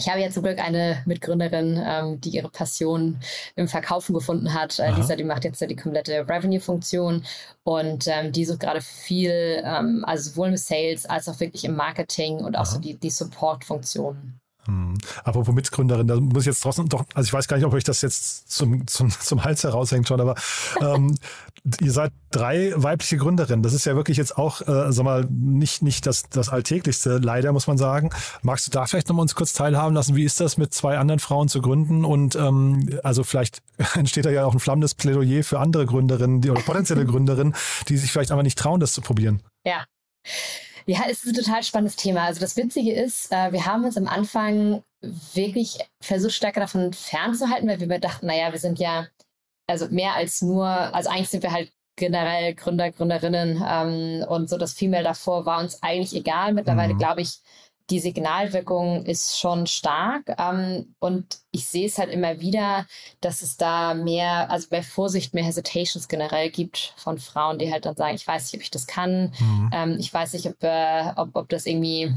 ich 0.00 0.08
habe 0.08 0.20
ja 0.20 0.30
zum 0.30 0.42
Glück 0.42 0.58
eine 0.58 1.02
Mitgründerin, 1.04 1.80
ähm, 1.84 2.20
die 2.20 2.30
ihre 2.30 2.48
Passion 2.48 3.20
im 3.54 3.68
Verkaufen 3.68 4.14
gefunden 4.14 4.54
hat. 4.54 4.78
Äh, 4.78 4.92
Lisa, 4.92 5.14
die 5.14 5.24
macht 5.24 5.44
jetzt 5.44 5.60
ja 5.60 5.66
die 5.66 5.76
komplette 5.76 6.26
Revenue-Funktion 6.26 7.22
und 7.64 8.08
ähm, 8.08 8.32
die 8.32 8.46
sucht 8.46 8.60
gerade 8.60 8.80
viel, 8.80 9.62
ähm, 9.62 10.04
also 10.06 10.30
sowohl 10.30 10.48
im 10.48 10.56
Sales 10.56 11.04
als 11.04 11.28
auch 11.28 11.38
wirklich 11.38 11.64
im 11.64 11.76
Marketing 11.76 12.38
und 12.38 12.56
auch 12.56 12.62
Aha. 12.62 12.72
so 12.72 12.78
die, 12.80 12.98
die 12.98 13.10
Support-Funktionen. 13.10 14.40
Hm. 14.66 14.98
Apropos 15.24 15.54
Mitgründerin, 15.54 16.06
da 16.06 16.20
muss 16.20 16.42
ich 16.42 16.46
jetzt 16.46 16.60
trotzdem 16.60 16.88
doch, 16.88 17.04
also 17.14 17.26
ich 17.26 17.32
weiß 17.32 17.48
gar 17.48 17.56
nicht, 17.56 17.66
ob 17.66 17.72
euch 17.72 17.84
das 17.84 18.02
jetzt 18.02 18.50
zum, 18.50 18.86
zum, 18.86 19.10
zum 19.10 19.42
Hals 19.42 19.64
heraushängt 19.64 20.06
schon, 20.06 20.20
aber 20.20 20.34
ähm, 20.80 21.16
ihr 21.80 21.92
seid 21.92 22.12
drei 22.30 22.72
weibliche 22.76 23.16
Gründerinnen. 23.16 23.62
Das 23.62 23.72
ist 23.72 23.86
ja 23.86 23.96
wirklich 23.96 24.18
jetzt 24.18 24.36
auch, 24.36 24.60
äh, 24.62 24.92
sag 24.92 25.04
mal, 25.04 25.26
nicht, 25.30 25.82
nicht 25.82 26.06
das, 26.06 26.24
das 26.28 26.50
Alltäglichste, 26.50 27.18
leider 27.18 27.52
muss 27.52 27.66
man 27.66 27.78
sagen. 27.78 28.10
Magst 28.42 28.66
du 28.66 28.70
da 28.70 28.86
vielleicht 28.86 29.08
nochmal 29.08 29.22
uns 29.22 29.34
kurz 29.34 29.52
teilhaben 29.52 29.94
lassen? 29.94 30.14
Wie 30.14 30.24
ist 30.24 30.40
das, 30.40 30.58
mit 30.58 30.74
zwei 30.74 30.98
anderen 30.98 31.20
Frauen 31.20 31.48
zu 31.48 31.62
gründen? 31.62 32.04
Und 32.04 32.36
ähm, 32.36 33.00
also 33.02 33.24
vielleicht 33.24 33.62
entsteht 33.94 34.26
da 34.26 34.30
ja 34.30 34.44
auch 34.44 34.52
ein 34.52 34.60
flammendes 34.60 34.94
Plädoyer 34.94 35.42
für 35.42 35.58
andere 35.58 35.86
Gründerinnen 35.86 36.40
die, 36.42 36.50
oder 36.50 36.60
potenzielle 36.60 37.06
Gründerinnen, 37.06 37.54
die 37.88 37.96
sich 37.96 38.12
vielleicht 38.12 38.30
aber 38.30 38.42
nicht 38.42 38.58
trauen, 38.58 38.80
das 38.80 38.92
zu 38.92 39.00
probieren. 39.00 39.42
Ja. 39.64 39.84
Ja, 40.90 41.04
es 41.08 41.24
ist 41.24 41.38
ein 41.38 41.44
total 41.44 41.62
spannendes 41.62 41.94
Thema. 41.94 42.24
Also 42.24 42.40
das 42.40 42.56
Witzige 42.56 42.92
ist, 42.92 43.30
äh, 43.30 43.52
wir 43.52 43.64
haben 43.64 43.84
uns 43.84 43.96
am 43.96 44.08
Anfang 44.08 44.82
wirklich 45.34 45.78
versucht, 46.02 46.32
stärker 46.32 46.58
davon 46.58 46.92
fernzuhalten, 46.92 47.68
weil 47.68 47.78
wir 47.78 48.00
dachten, 48.00 48.26
naja, 48.26 48.50
wir 48.50 48.58
sind 48.58 48.80
ja 48.80 49.06
also 49.68 49.86
mehr 49.90 50.14
als 50.14 50.42
nur, 50.42 50.66
also 50.66 51.08
eigentlich 51.08 51.28
sind 51.28 51.44
wir 51.44 51.52
halt 51.52 51.70
generell 51.94 52.54
Gründer, 52.54 52.90
Gründerinnen 52.90 53.62
ähm, 53.64 54.24
und 54.28 54.50
so 54.50 54.58
das 54.58 54.72
Female 54.72 55.04
davor 55.04 55.46
war 55.46 55.60
uns 55.60 55.80
eigentlich 55.80 56.12
egal. 56.12 56.54
Mittlerweile 56.54 56.94
mhm. 56.94 56.98
glaube 56.98 57.20
ich, 57.20 57.38
die 57.90 58.00
Signalwirkung 58.00 59.04
ist 59.04 59.38
schon 59.38 59.66
stark. 59.66 60.34
Ähm, 60.38 60.94
und 61.00 61.38
ich 61.50 61.66
sehe 61.66 61.86
es 61.86 61.98
halt 61.98 62.10
immer 62.10 62.40
wieder, 62.40 62.86
dass 63.20 63.42
es 63.42 63.56
da 63.56 63.94
mehr, 63.94 64.50
also 64.50 64.68
mehr 64.70 64.82
Vorsicht, 64.82 65.34
mehr 65.34 65.44
Hesitations 65.44 66.08
generell 66.08 66.50
gibt 66.50 66.94
von 66.96 67.18
Frauen, 67.18 67.58
die 67.58 67.72
halt 67.72 67.84
dann 67.86 67.96
sagen, 67.96 68.14
ich 68.14 68.26
weiß 68.26 68.44
nicht, 68.44 68.54
ob 68.54 68.62
ich 68.62 68.70
das 68.70 68.86
kann. 68.86 69.32
Mhm. 69.38 69.70
Ähm, 69.72 69.96
ich 69.98 70.12
weiß 70.12 70.32
nicht, 70.34 70.46
ob, 70.46 70.62
äh, 70.62 71.12
ob, 71.16 71.34
ob 71.34 71.48
das 71.48 71.66
irgendwie 71.66 72.14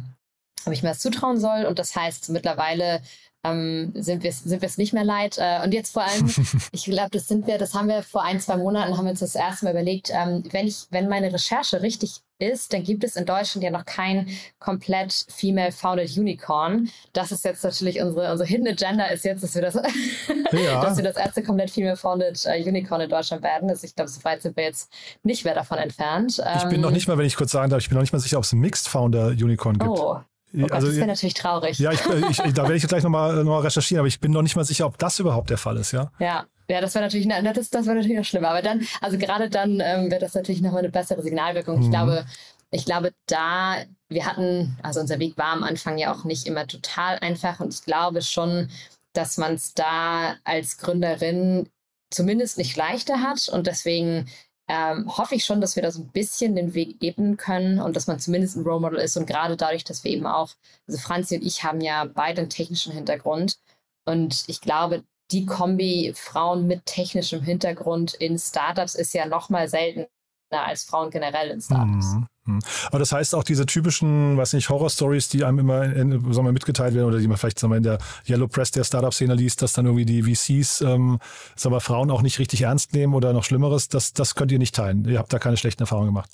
ob 0.66 0.72
ich 0.72 0.84
mir 0.84 0.90
das 0.90 1.00
zutrauen 1.00 1.40
soll. 1.40 1.66
Und 1.66 1.80
das 1.80 1.96
heißt, 1.96 2.30
mittlerweile 2.30 3.02
ähm, 3.44 3.92
sind 3.96 4.24
wir 4.24 4.32
sind 4.32 4.64
es 4.64 4.78
nicht 4.78 4.94
mehr 4.94 5.04
leid. 5.04 5.38
Äh, 5.38 5.62
und 5.64 5.74
jetzt 5.74 5.94
vor 5.94 6.04
allem, 6.04 6.34
ich 6.72 6.86
glaube, 6.86 7.10
das 7.12 7.28
sind 7.28 7.48
wir, 7.48 7.58
das 7.58 7.74
haben 7.74 7.88
wir 7.88 8.04
vor 8.04 8.24
ein, 8.24 8.40
zwei 8.40 8.58
Monaten, 8.58 8.98
haben 8.98 9.06
wir 9.06 9.12
uns 9.12 9.20
das 9.20 9.36
erste 9.36 9.66
Mal 9.66 9.72
überlegt, 9.72 10.12
ähm, 10.12 10.44
wenn 10.52 10.68
ich, 10.68 10.86
wenn 10.90 11.10
meine 11.10 11.32
Recherche 11.34 11.82
richtig 11.82 12.22
ist, 12.40 12.74
dann 12.74 12.84
gibt 12.84 13.04
es 13.04 13.16
in 13.16 13.26
Deutschland 13.26 13.64
ja 13.64 13.72
noch 13.72 13.86
kein 13.86 14.28
komplett 14.60 15.26
female-founded 15.30 16.18
Unicorn. 16.18 16.90
Das 17.14 17.32
ist 17.32 17.46
jetzt 17.46 17.64
natürlich 17.64 18.02
unsere, 18.02 18.32
unsere 18.32 18.48
Hidden 18.48 18.68
Agenda 18.68 19.06
ist 19.06 19.24
jetzt, 19.24 19.44
dass 19.44 19.56
wir 19.56 19.62
das, 19.62 19.76
ja. 20.52 20.82
dass 20.82 20.98
wir 20.98 21.04
das 21.04 21.16
erste 21.16 21.44
komplett 21.44 21.72
female-founded 21.72 22.46
uh, 22.46 22.68
Unicorn 22.68 23.02
in 23.02 23.10
Deutschland 23.10 23.44
werden. 23.44 23.70
Also 23.70 23.86
ich 23.86 23.96
glaube, 23.96 24.10
so 24.10 24.24
weit 24.24 24.42
sind 24.42 24.58
wir 24.58 24.64
jetzt 24.64 24.92
nicht 25.24 25.46
mehr 25.46 25.54
davon 25.54 25.78
entfernt. 25.78 26.42
Ich 26.58 26.64
bin 26.66 26.82
noch 26.82 26.90
ähm, 26.90 26.96
nicht 26.96 27.08
mal, 27.08 27.18
wenn 27.18 27.26
ich 27.26 27.36
kurz 27.36 27.52
sagen 27.52 27.70
darf, 27.70 27.80
ich 27.80 27.90
bin 27.90 27.96
noch 27.96 28.04
nicht 28.04 28.14
mal 28.14 28.20
sicher, 28.20 28.38
ob 28.38 28.44
es 28.44 28.52
ein 28.52 28.60
Mixed 28.60 28.88
Founder 28.88 29.28
Unicorn 29.28 29.78
gibt. 29.78 29.90
Oh, 29.90 30.20
Oh 30.56 30.68
also, 30.72 30.88
das 30.88 30.96
wäre 30.98 31.08
natürlich 31.08 31.34
traurig. 31.34 31.80
Ja, 31.80 31.92
ich, 31.92 32.00
ich, 32.30 32.54
da 32.54 32.64
werde 32.64 32.76
ich 32.76 32.88
gleich 32.88 33.04
nochmal 33.04 33.38
noch 33.38 33.44
mal 33.44 33.62
recherchieren, 33.62 34.00
aber 34.00 34.08
ich 34.08 34.20
bin 34.20 34.32
noch 34.32 34.44
nicht 34.44 34.56
mal 34.56 34.64
sicher, 34.66 34.86
ob 34.86 34.98
das 34.98 35.20
überhaupt 35.20 35.50
der 35.50 35.58
Fall 35.58 35.78
ist, 35.78 35.92
ja. 35.92 36.12
Ja. 36.20 36.46
Ja, 36.70 36.80
das 36.80 36.96
wäre 36.96 37.04
natürlich, 37.04 37.28
das, 37.28 37.70
das 37.70 37.86
wäre 37.86 37.96
natürlich 37.98 38.18
noch 38.18 38.26
schlimmer. 38.26 38.50
Aber 38.50 38.62
dann, 38.62 38.88
also 39.02 39.18
gerade 39.18 39.50
dann 39.50 39.82
ähm, 39.82 40.10
wäre 40.10 40.22
das 40.22 40.34
natürlich 40.34 40.62
nochmal 40.62 40.80
eine 40.80 40.92
bessere 40.92 41.22
Signalwirkung. 41.22 41.78
Mhm. 41.78 41.84
Ich 41.84 41.90
glaube, 41.90 42.26
ich 42.72 42.86
glaube, 42.86 43.14
da, 43.28 43.84
wir 44.10 44.26
hatten, 44.26 44.78
also 44.82 45.02
unser 45.02 45.20
Weg 45.20 45.38
war 45.38 45.54
am 45.54 45.64
Anfang 45.64 45.98
ja 45.98 46.14
auch 46.14 46.24
nicht 46.24 46.48
immer 46.48 46.66
total 46.66 47.20
einfach 47.20 47.60
und 47.60 47.74
ich 47.74 47.84
glaube 47.84 48.22
schon, 48.22 48.70
dass 49.14 49.38
man 49.38 49.56
es 49.56 49.74
da 49.74 50.38
als 50.44 50.78
Gründerin 50.78 51.70
zumindest 52.10 52.58
nicht 52.58 52.76
leichter 52.76 53.22
hat 53.22 53.50
und 53.50 53.68
deswegen 53.68 54.28
ähm, 54.70 55.18
hoffe 55.18 55.36
ich 55.36 55.46
schon, 55.46 55.62
dass 55.62 55.76
wir 55.76 55.84
da 55.84 55.92
so 55.92 56.02
ein 56.02 56.12
bisschen 56.12 56.56
den 56.56 56.74
Weg 56.74 57.02
ebnen 57.02 57.38
können 57.38 57.80
und 57.80 57.96
dass 57.96 58.08
man 58.08 58.20
zumindest 58.20 58.56
ein 58.56 58.64
Role 58.64 58.80
Model 58.80 59.00
ist. 59.00 59.18
Und 59.18 59.26
gerade 59.26 59.58
dadurch, 59.58 59.84
dass 59.84 60.04
wir 60.04 60.12
eben 60.12 60.26
auch, 60.26 60.52
also 60.88 61.00
Franzi 61.00 61.36
und 61.36 61.44
ich 61.44 61.64
haben 61.64 61.82
ja 61.82 62.06
beide 62.06 62.42
einen 62.42 62.50
technischen 62.50 62.94
Hintergrund. 62.94 63.58
Und 64.06 64.46
ich 64.48 64.62
glaube, 64.62 65.04
die 65.32 65.46
Kombi 65.46 66.14
Frauen 66.16 66.68
mit 66.68 66.86
technischem 66.86 67.42
Hintergrund 67.42 68.14
in 68.14 68.38
Startups 68.38 68.96
ist 68.96 69.14
ja 69.14 69.26
noch 69.26 69.50
mal 69.50 69.68
seltener 69.68 70.08
als 70.52 70.84
Frauen 70.84 71.10
generell 71.10 71.50
in 71.50 71.62
Startups. 71.62 72.14
Mhm. 72.14 72.28
Mhm. 72.46 72.60
Aber 72.88 73.00
das 73.00 73.12
heißt 73.12 73.36
auch 73.36 73.44
diese 73.44 73.66
typischen, 73.66 74.38
weiß 74.38 74.54
nicht, 74.54 74.70
Horror-Stories, 74.70 75.30
die 75.30 75.44
einem 75.44 75.60
immer 75.60 75.84
in, 75.84 76.12
sagen 76.34 76.48
wir, 76.48 76.52
mitgeteilt 76.52 76.94
werden 76.96 77.08
oder 77.08 77.20
die 77.20 77.28
man 77.28 77.38
vielleicht 77.38 77.60
sagen 77.60 77.74
wir, 77.74 77.78
in 77.78 77.84
der 77.84 77.98
Yellow 78.28 78.48
Press 78.48 78.72
der 78.72 78.84
Startup-Szene 78.84 79.34
liest, 79.36 79.62
dass 79.62 79.74
dann 79.74 79.86
irgendwie 79.86 80.06
die 80.06 80.24
VCs 80.24 80.82
ähm, 80.82 81.20
sagen 81.56 81.76
wir, 81.76 81.82
Frauen 81.82 82.12
auch 82.12 82.22
nicht 82.22 82.40
richtig 82.40 82.62
ernst 82.62 82.94
nehmen 82.94 83.14
oder 83.14 83.34
noch 83.34 83.44
Schlimmeres, 83.44 83.90
das, 83.90 84.14
das 84.14 84.36
könnt 84.36 84.52
ihr 84.52 84.60
nicht 84.60 84.76
teilen. 84.76 85.06
Ihr 85.06 85.20
habt 85.20 85.32
da 85.32 85.40
keine 85.40 85.58
schlechten 85.58 85.84
Erfahrungen 85.84 86.08
gemacht. 86.08 86.30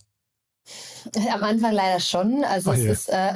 Am 1.33 1.43
Anfang 1.43 1.73
leider 1.73 1.99
schon. 1.99 2.43
Also 2.43 2.71
oh 2.71 2.73
es 2.73 2.83
ist 2.83 3.09
äh, 3.09 3.33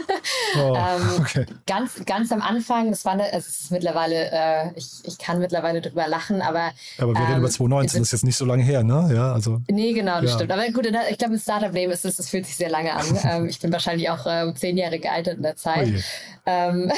oh, 0.56 0.74
ähm, 0.76 1.20
okay. 1.20 1.46
ganz, 1.66 2.04
ganz 2.04 2.32
am 2.32 2.42
Anfang, 2.42 2.90
das 2.90 3.04
war 3.04 3.12
eine, 3.12 3.32
es 3.32 3.48
ist 3.48 3.70
mittlerweile, 3.70 4.30
äh, 4.30 4.70
ich, 4.76 4.86
ich 5.04 5.18
kann 5.18 5.38
mittlerweile 5.38 5.80
drüber 5.80 6.06
lachen, 6.08 6.42
aber. 6.42 6.70
Aber 6.98 7.14
wir 7.14 7.20
ähm, 7.20 7.26
reden 7.26 7.38
über 7.38 7.50
2019, 7.50 8.00
das 8.00 8.08
ist 8.08 8.12
jetzt 8.12 8.24
nicht 8.24 8.36
so 8.36 8.44
lange 8.44 8.62
her, 8.62 8.82
ne? 8.82 9.10
Ja, 9.14 9.32
also. 9.32 9.60
Nee, 9.68 9.92
genau, 9.92 10.20
das 10.20 10.30
ja. 10.30 10.36
stimmt. 10.36 10.52
Aber 10.52 10.66
gut, 10.70 10.86
ich 10.86 11.18
glaube, 11.18 11.34
ein 11.34 11.40
Startup-Leben 11.40 11.92
ist 11.92 12.04
es, 12.04 12.16
das 12.16 12.28
fühlt 12.28 12.46
sich 12.46 12.56
sehr 12.56 12.70
lange 12.70 12.92
an. 12.94 13.06
ähm, 13.24 13.46
ich 13.46 13.58
bin 13.58 13.72
wahrscheinlich 13.72 14.10
auch 14.10 14.26
äh, 14.26 14.52
zehn 14.54 14.76
Jahre 14.76 14.98
gealtert 14.98 15.36
in 15.36 15.42
der 15.42 15.56
Zeit. 15.56 15.88
Oh 15.88 16.00
ähm, 16.48 16.90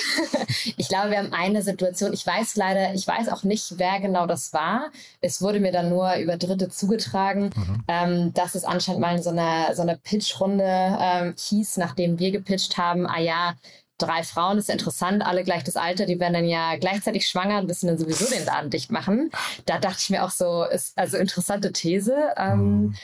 ich 0.77 0.89
glaube, 0.89 1.11
wir 1.11 1.19
haben 1.19 1.33
eine 1.33 1.63
Situation, 1.63 2.13
ich 2.13 2.25
weiß 2.25 2.55
leider, 2.57 2.95
ich 2.95 3.07
weiß 3.07 3.29
auch 3.29 3.43
nicht, 3.43 3.79
wer 3.79 3.99
genau 4.01 4.27
das 4.27 4.53
war. 4.53 4.91
Es 5.21 5.43
wurde 5.43 5.59
mir 5.59 5.73
dann 5.73 5.89
nur 5.89 6.15
über 6.17 6.37
Dritte 6.37 6.69
zugetragen, 6.69 7.51
mhm. 7.55 7.85
ähm, 7.89 8.35
dass 8.35 8.55
es 8.55 8.65
anscheinend 8.65 9.01
mal 9.01 9.17
in 9.17 9.23
so 9.23 9.31
einer, 9.31 9.70
so 9.75 9.83
einer 9.83 9.97
Pitchrunde 9.97 10.99
ähm, 11.01 11.35
hieß, 11.39 11.77
nachdem 11.77 12.19
wir 12.19 12.31
gepitcht 12.31 12.77
haben, 12.79 13.07
ah 13.07 13.21
ja, 13.21 13.55
drei 13.99 14.23
Frauen 14.23 14.59
ist 14.59 14.71
interessant, 14.71 15.25
alle 15.25 15.45
gleich 15.45 15.63
das 15.63 15.77
Alter, 15.77 16.07
die 16.07 16.19
werden 16.21 16.33
dann 16.33 16.47
ja 16.47 16.77
gleichzeitig 16.77 17.27
schwanger 17.27 17.59
und 17.59 17.67
müssen 17.67 17.87
dann 17.87 17.99
sowieso 17.99 18.27
den 18.27 18.45
Laden 18.47 18.71
dicht 18.71 18.91
machen. 18.91 19.31
Da 19.67 19.79
dachte 19.79 19.99
ich 20.01 20.11
mir 20.11 20.25
auch 20.25 20.31
so, 20.31 20.65
ist 20.65 20.97
also 20.97 21.19
interessante 21.19 21.73
These. 21.73 22.17
Ähm, 22.37 22.59
mhm 22.59 22.95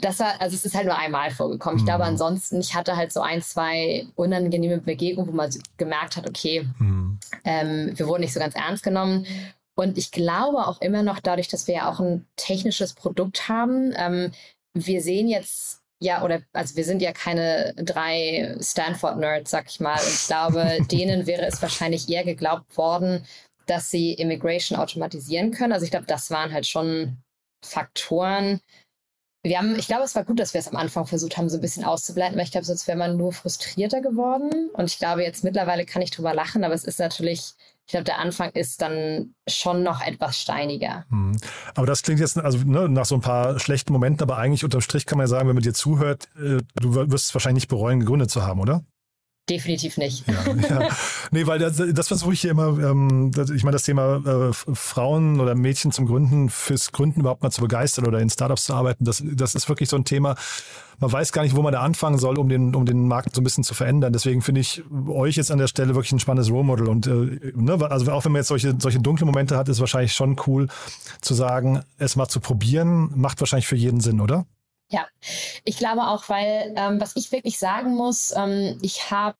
das 0.00 0.18
war, 0.18 0.40
also 0.40 0.54
es 0.54 0.64
ist 0.64 0.74
halt 0.74 0.86
nur 0.86 0.96
einmal 0.96 1.30
vorgekommen. 1.30 1.76
Ich 1.76 1.82
mhm. 1.82 1.88
glaube, 1.88 2.04
ansonsten, 2.04 2.60
ich 2.60 2.74
hatte 2.74 2.96
halt 2.96 3.12
so 3.12 3.20
ein, 3.20 3.42
zwei 3.42 4.06
unangenehme 4.14 4.78
Begegnungen, 4.78 5.30
wo 5.30 5.36
man 5.36 5.50
gemerkt 5.76 6.16
hat, 6.16 6.28
okay, 6.28 6.66
mhm. 6.78 7.18
ähm, 7.44 7.92
wir 7.94 8.06
wurden 8.06 8.22
nicht 8.22 8.32
so 8.32 8.40
ganz 8.40 8.54
ernst 8.54 8.82
genommen. 8.82 9.26
Und 9.74 9.98
ich 9.98 10.10
glaube 10.10 10.66
auch 10.66 10.80
immer 10.80 11.02
noch 11.02 11.20
dadurch, 11.20 11.48
dass 11.48 11.66
wir 11.66 11.74
ja 11.74 11.90
auch 11.90 12.00
ein 12.00 12.26
technisches 12.36 12.94
Produkt 12.94 13.48
haben, 13.48 13.94
ähm, 13.96 14.32
wir 14.74 15.02
sehen 15.02 15.28
jetzt 15.28 15.79
ja, 16.00 16.22
oder 16.24 16.42
also 16.52 16.76
wir 16.76 16.84
sind 16.84 17.02
ja 17.02 17.12
keine 17.12 17.74
drei 17.76 18.56
Stanford-Nerds, 18.60 19.50
sag 19.50 19.68
ich 19.68 19.80
mal. 19.80 19.98
Und 20.00 20.08
ich 20.08 20.26
glaube, 20.26 20.78
denen 20.90 21.26
wäre 21.26 21.46
es 21.46 21.60
wahrscheinlich 21.62 22.08
eher 22.08 22.24
geglaubt 22.24 22.76
worden, 22.76 23.26
dass 23.66 23.90
sie 23.90 24.14
Immigration 24.14 24.78
automatisieren 24.78 25.52
können. 25.52 25.72
Also 25.72 25.84
ich 25.84 25.90
glaube, 25.90 26.06
das 26.06 26.30
waren 26.30 26.52
halt 26.52 26.66
schon 26.66 27.18
Faktoren, 27.62 28.60
wir 29.42 29.58
haben, 29.58 29.74
ich 29.78 29.86
glaube, 29.86 30.04
es 30.04 30.14
war 30.14 30.24
gut, 30.24 30.38
dass 30.38 30.52
wir 30.52 30.58
es 30.58 30.68
am 30.68 30.76
Anfang 30.76 31.06
versucht 31.06 31.38
haben, 31.38 31.48
so 31.48 31.56
ein 31.56 31.62
bisschen 31.62 31.84
auszubleiten, 31.84 32.36
weil 32.36 32.44
ich 32.44 32.50
glaube, 32.50 32.66
sonst 32.66 32.86
wäre 32.86 32.98
man 32.98 33.16
nur 33.16 33.32
frustrierter 33.32 34.02
geworden. 34.02 34.68
Und 34.74 34.84
ich 34.84 34.98
glaube, 34.98 35.22
jetzt 35.22 35.44
mittlerweile 35.44 35.86
kann 35.86 36.02
ich 36.02 36.10
drüber 36.10 36.34
lachen, 36.34 36.62
aber 36.62 36.74
es 36.74 36.84
ist 36.84 36.98
natürlich, 36.98 37.54
ich 37.90 37.92
glaube, 37.92 38.04
der 38.04 38.20
Anfang 38.20 38.50
ist 38.50 38.82
dann 38.82 39.34
schon 39.48 39.82
noch 39.82 40.00
etwas 40.00 40.40
steiniger. 40.40 41.06
Hm. 41.10 41.36
Aber 41.74 41.88
das 41.88 42.04
klingt 42.04 42.20
jetzt 42.20 42.38
also 42.38 42.58
ne, 42.58 42.88
nach 42.88 43.04
so 43.04 43.16
ein 43.16 43.20
paar 43.20 43.58
schlechten 43.58 43.92
Momenten, 43.92 44.22
aber 44.22 44.38
eigentlich 44.38 44.62
unterm 44.62 44.80
Strich 44.80 45.06
kann 45.06 45.18
man 45.18 45.24
ja 45.24 45.28
sagen, 45.28 45.48
wenn 45.48 45.56
man 45.56 45.64
dir 45.64 45.74
zuhört, 45.74 46.28
äh, 46.36 46.58
du 46.80 46.94
wirst 46.94 47.26
es 47.26 47.34
wahrscheinlich 47.34 47.62
nicht 47.62 47.68
bereuen, 47.68 47.98
gegründet 47.98 48.30
zu 48.30 48.46
haben, 48.46 48.60
oder? 48.60 48.84
Definitiv 49.48 49.96
nicht. 49.96 50.24
Ja, 50.28 50.54
ja. 50.68 50.88
Nee, 51.32 51.46
weil 51.46 51.58
das, 51.58 51.82
das 51.92 52.08
versuche 52.08 52.32
ich 52.32 52.40
hier 52.40 52.52
immer, 52.52 52.78
ähm, 52.78 53.32
ich 53.54 53.64
meine, 53.64 53.74
das 53.74 53.82
Thema 53.82 54.22
äh, 54.24 54.52
Frauen 54.52 55.40
oder 55.40 55.54
Mädchen 55.54 55.90
zum 55.90 56.06
Gründen, 56.06 56.48
fürs 56.50 56.92
Gründen 56.92 57.20
überhaupt 57.20 57.42
mal 57.42 57.50
zu 57.50 57.60
begeistern 57.60 58.06
oder 58.06 58.20
in 58.20 58.30
Startups 58.30 58.64
zu 58.64 58.74
arbeiten, 58.74 59.04
das, 59.04 59.22
das 59.24 59.54
ist 59.54 59.68
wirklich 59.68 59.88
so 59.88 59.96
ein 59.96 60.04
Thema. 60.04 60.36
Man 61.00 61.10
weiß 61.10 61.32
gar 61.32 61.42
nicht, 61.42 61.56
wo 61.56 61.62
man 61.62 61.72
da 61.72 61.80
anfangen 61.80 62.18
soll, 62.18 62.38
um 62.38 62.48
den, 62.48 62.74
um 62.74 62.84
den 62.84 63.08
Markt 63.08 63.34
so 63.34 63.40
ein 63.40 63.44
bisschen 63.44 63.64
zu 63.64 63.74
verändern. 63.74 64.12
Deswegen 64.12 64.42
finde 64.42 64.60
ich 64.60 64.84
euch 65.08 65.36
jetzt 65.36 65.50
an 65.50 65.58
der 65.58 65.66
Stelle 65.66 65.94
wirklich 65.94 66.12
ein 66.12 66.20
spannendes 66.20 66.50
Role 66.50 66.64
Model. 66.64 66.88
Und 66.88 67.06
äh, 67.06 67.52
ne, 67.54 67.78
also 67.90 68.12
auch 68.12 68.24
wenn 68.24 68.32
man 68.32 68.40
jetzt 68.40 68.48
solche, 68.48 68.76
solche 68.78 69.00
dunkle 69.00 69.24
Momente 69.24 69.56
hat, 69.56 69.68
ist 69.68 69.80
wahrscheinlich 69.80 70.12
schon 70.12 70.36
cool 70.46 70.68
zu 71.22 71.34
sagen, 71.34 71.82
es 71.96 72.16
mal 72.16 72.28
zu 72.28 72.38
probieren, 72.38 73.10
macht 73.14 73.40
wahrscheinlich 73.40 73.66
für 73.66 73.76
jeden 73.76 74.00
Sinn, 74.00 74.20
oder? 74.20 74.46
Ja, 74.90 75.06
ich 75.64 75.78
glaube 75.78 76.02
auch, 76.08 76.28
weil 76.28 76.74
ähm, 76.76 77.00
was 77.00 77.14
ich 77.16 77.30
wirklich 77.32 77.58
sagen 77.58 77.94
muss, 77.94 78.32
ähm, 78.36 78.78
ich 78.82 79.10
habe, 79.10 79.36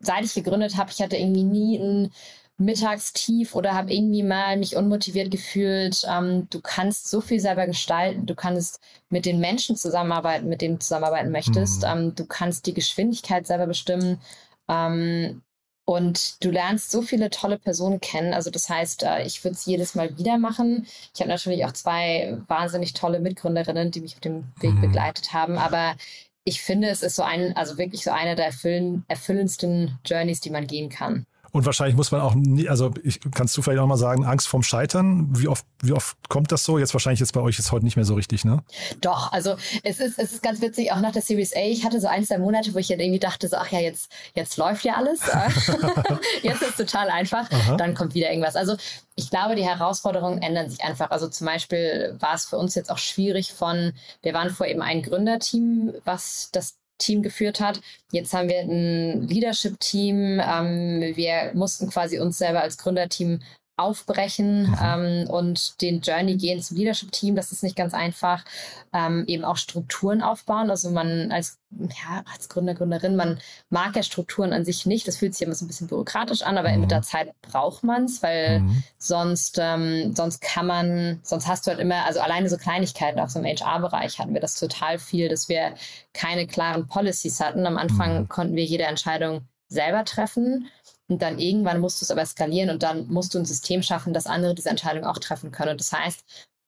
seit 0.00 0.24
ich 0.24 0.34
gegründet 0.34 0.76
habe, 0.76 0.90
ich 0.92 1.02
hatte 1.02 1.16
irgendwie 1.16 1.44
nie 1.44 1.78
ein 1.78 2.12
Mittagstief 2.56 3.54
oder 3.54 3.74
habe 3.74 3.92
irgendwie 3.92 4.22
mal 4.22 4.56
mich 4.56 4.76
unmotiviert 4.76 5.30
gefühlt. 5.30 6.04
Ähm, 6.08 6.48
du 6.50 6.60
kannst 6.60 7.10
so 7.10 7.20
viel 7.20 7.40
selber 7.40 7.66
gestalten. 7.66 8.26
Du 8.26 8.34
kannst 8.34 8.80
mit 9.08 9.26
den 9.26 9.40
Menschen 9.40 9.76
zusammenarbeiten, 9.76 10.48
mit 10.48 10.60
denen 10.60 10.74
du 10.76 10.80
zusammenarbeiten 10.80 11.32
möchtest. 11.32 11.82
Mhm. 11.82 11.88
Ähm, 11.88 12.14
du 12.14 12.26
kannst 12.26 12.66
die 12.66 12.74
Geschwindigkeit 12.74 13.46
selber 13.46 13.66
bestimmen. 13.66 14.20
Ähm, 14.68 15.42
und 15.84 16.42
du 16.44 16.50
lernst 16.50 16.90
so 16.90 17.02
viele 17.02 17.30
tolle 17.30 17.58
Personen 17.58 18.00
kennen. 18.00 18.34
Also 18.34 18.50
das 18.50 18.68
heißt, 18.68 19.02
äh, 19.02 19.24
ich 19.24 19.42
würde 19.42 19.54
es 19.54 19.66
jedes 19.66 19.94
Mal 19.94 20.16
wieder 20.16 20.38
machen. 20.38 20.86
Ich 21.14 21.20
habe 21.20 21.30
natürlich 21.30 21.64
auch 21.64 21.72
zwei 21.72 22.38
wahnsinnig 22.46 22.92
tolle 22.92 23.20
Mitgründerinnen, 23.20 23.90
die 23.90 24.00
mich 24.00 24.14
auf 24.14 24.20
dem 24.20 24.44
Weg 24.60 24.74
mhm. 24.74 24.80
begleitet 24.80 25.32
haben. 25.32 25.58
Aber 25.58 25.96
ich 26.44 26.62
finde, 26.62 26.88
es 26.88 27.02
ist 27.02 27.16
so 27.16 27.22
ein, 27.22 27.56
also 27.56 27.78
wirklich 27.78 28.04
so 28.04 28.10
eine 28.10 28.36
der 28.36 28.46
erfüllen, 28.46 29.04
erfüllendsten 29.08 29.98
Journeys, 30.04 30.40
die 30.40 30.50
man 30.50 30.66
gehen 30.66 30.88
kann. 30.88 31.26
Und 31.52 31.66
wahrscheinlich 31.66 31.96
muss 31.96 32.10
man 32.10 32.22
auch, 32.22 32.34
nie, 32.34 32.66
also 32.68 32.90
ich, 33.04 33.20
kannst 33.34 33.54
du 33.56 33.62
vielleicht 33.62 33.80
auch 33.80 33.86
mal 33.86 33.98
sagen, 33.98 34.24
Angst 34.24 34.48
vorm 34.48 34.62
Scheitern? 34.62 35.28
Wie 35.38 35.48
oft, 35.48 35.66
wie 35.82 35.92
oft 35.92 36.16
kommt 36.30 36.50
das 36.50 36.64
so? 36.64 36.78
Jetzt 36.78 36.94
wahrscheinlich 36.94 37.20
jetzt 37.20 37.34
bei 37.34 37.42
euch 37.42 37.58
ist 37.58 37.72
heute 37.72 37.84
nicht 37.84 37.96
mehr 37.96 38.06
so 38.06 38.14
richtig, 38.14 38.46
ne? 38.46 38.64
Doch, 39.02 39.32
also 39.32 39.56
es 39.82 40.00
ist, 40.00 40.18
es 40.18 40.32
ist 40.32 40.42
ganz 40.42 40.62
witzig, 40.62 40.92
auch 40.92 41.00
nach 41.00 41.12
der 41.12 41.20
Series 41.20 41.54
A, 41.54 41.60
ich 41.60 41.84
hatte 41.84 42.00
so 42.00 42.08
ein, 42.08 42.24
zwei 42.24 42.38
Monate, 42.38 42.72
wo 42.72 42.78
ich 42.78 42.88
dann 42.88 43.00
irgendwie 43.00 43.20
dachte, 43.20 43.48
so, 43.48 43.58
ach 43.58 43.70
ja, 43.70 43.80
jetzt, 43.80 44.10
jetzt 44.34 44.56
läuft 44.56 44.84
ja 44.84 44.94
alles. 44.94 45.20
jetzt 46.42 46.62
ist 46.62 46.70
es 46.70 46.76
total 46.76 47.10
einfach. 47.10 47.50
Aha. 47.52 47.76
Dann 47.76 47.94
kommt 47.94 48.14
wieder 48.14 48.30
irgendwas. 48.30 48.56
Also 48.56 48.76
ich 49.14 49.28
glaube, 49.28 49.54
die 49.54 49.64
Herausforderungen 49.64 50.40
ändern 50.40 50.70
sich 50.70 50.82
einfach. 50.82 51.10
Also 51.10 51.28
zum 51.28 51.46
Beispiel 51.46 52.16
war 52.18 52.34
es 52.34 52.46
für 52.46 52.56
uns 52.56 52.74
jetzt 52.74 52.90
auch 52.90 52.98
schwierig 52.98 53.52
von, 53.52 53.92
wir 54.22 54.32
waren 54.32 54.48
vor 54.48 54.66
eben 54.66 54.80
ein 54.80 55.02
Gründerteam, 55.02 55.92
was 56.04 56.48
das 56.52 56.78
Team 57.02 57.22
geführt 57.22 57.60
hat. 57.60 57.80
Jetzt 58.12 58.32
haben 58.32 58.48
wir 58.48 58.60
ein 58.60 59.28
Leadership-Team. 59.28 60.40
Ähm, 60.40 61.12
wir 61.16 61.52
mussten 61.54 61.90
quasi 61.90 62.18
uns 62.18 62.38
selber 62.38 62.62
als 62.62 62.78
Gründerteam 62.78 63.40
aufbrechen 63.76 64.68
mhm. 64.68 64.78
ähm, 64.82 65.30
und 65.30 65.80
den 65.80 66.00
Journey 66.00 66.36
gehen 66.36 66.60
zum 66.60 66.76
Leadership-Team. 66.76 67.34
Das 67.34 67.52
ist 67.52 67.62
nicht 67.62 67.74
ganz 67.74 67.94
einfach. 67.94 68.44
Ähm, 68.92 69.24
eben 69.26 69.44
auch 69.44 69.56
Strukturen 69.56 70.22
aufbauen. 70.22 70.70
Also 70.70 70.90
man 70.90 71.32
als, 71.32 71.58
ja, 71.70 72.22
als 72.30 72.50
Gründer, 72.50 72.74
Gründerin, 72.74 73.16
man 73.16 73.40
mag 73.70 73.96
ja 73.96 74.02
Strukturen 74.02 74.52
an 74.52 74.66
sich 74.66 74.84
nicht. 74.84 75.08
Das 75.08 75.16
fühlt 75.16 75.34
sich 75.34 75.46
immer 75.46 75.54
so 75.54 75.64
ein 75.64 75.68
bisschen 75.68 75.86
bürokratisch 75.86 76.42
an, 76.42 76.58
aber 76.58 76.70
mhm. 76.70 76.82
mit 76.82 76.90
der 76.90 77.02
Zeit 77.02 77.32
braucht 77.40 77.82
man 77.82 78.04
es, 78.04 78.22
weil 78.22 78.60
mhm. 78.60 78.82
sonst, 78.98 79.58
ähm, 79.60 80.14
sonst 80.14 80.42
kann 80.42 80.66
man, 80.66 81.20
sonst 81.22 81.46
hast 81.48 81.66
du 81.66 81.70
halt 81.70 81.80
immer, 81.80 82.04
also 82.04 82.20
alleine 82.20 82.50
so 82.50 82.58
Kleinigkeiten, 82.58 83.20
auch 83.20 83.30
so 83.30 83.38
im 83.38 83.46
HR-Bereich 83.46 84.18
hatten 84.18 84.34
wir 84.34 84.40
das 84.42 84.56
total 84.56 84.98
viel, 84.98 85.30
dass 85.30 85.48
wir 85.48 85.74
keine 86.12 86.46
klaren 86.46 86.86
Policies 86.86 87.40
hatten. 87.40 87.66
Am 87.66 87.78
Anfang 87.78 88.20
mhm. 88.20 88.28
konnten 88.28 88.54
wir 88.54 88.64
jede 88.64 88.84
Entscheidung 88.84 89.46
selber 89.72 90.04
treffen. 90.04 90.68
Und 91.08 91.22
dann 91.22 91.38
irgendwann 91.38 91.80
musst 91.80 92.00
du 92.00 92.04
es 92.04 92.10
aber 92.10 92.24
skalieren 92.24 92.70
und 92.70 92.82
dann 92.82 93.06
musst 93.08 93.34
du 93.34 93.38
ein 93.38 93.44
System 93.44 93.82
schaffen, 93.82 94.12
dass 94.12 94.26
andere 94.26 94.54
diese 94.54 94.70
Entscheidung 94.70 95.04
auch 95.04 95.18
treffen 95.18 95.50
können. 95.50 95.72
Und 95.72 95.80
das 95.80 95.92
heißt, 95.92 96.24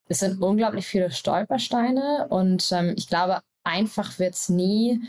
es 0.07 0.19
sind 0.19 0.41
unglaublich 0.41 0.85
viele 0.85 1.11
Stolpersteine 1.11 2.27
und 2.29 2.71
ähm, 2.71 2.93
ich 2.95 3.07
glaube, 3.07 3.41
einfach 3.63 4.19
wird 4.19 4.35
es 4.35 4.49
nie. 4.49 5.01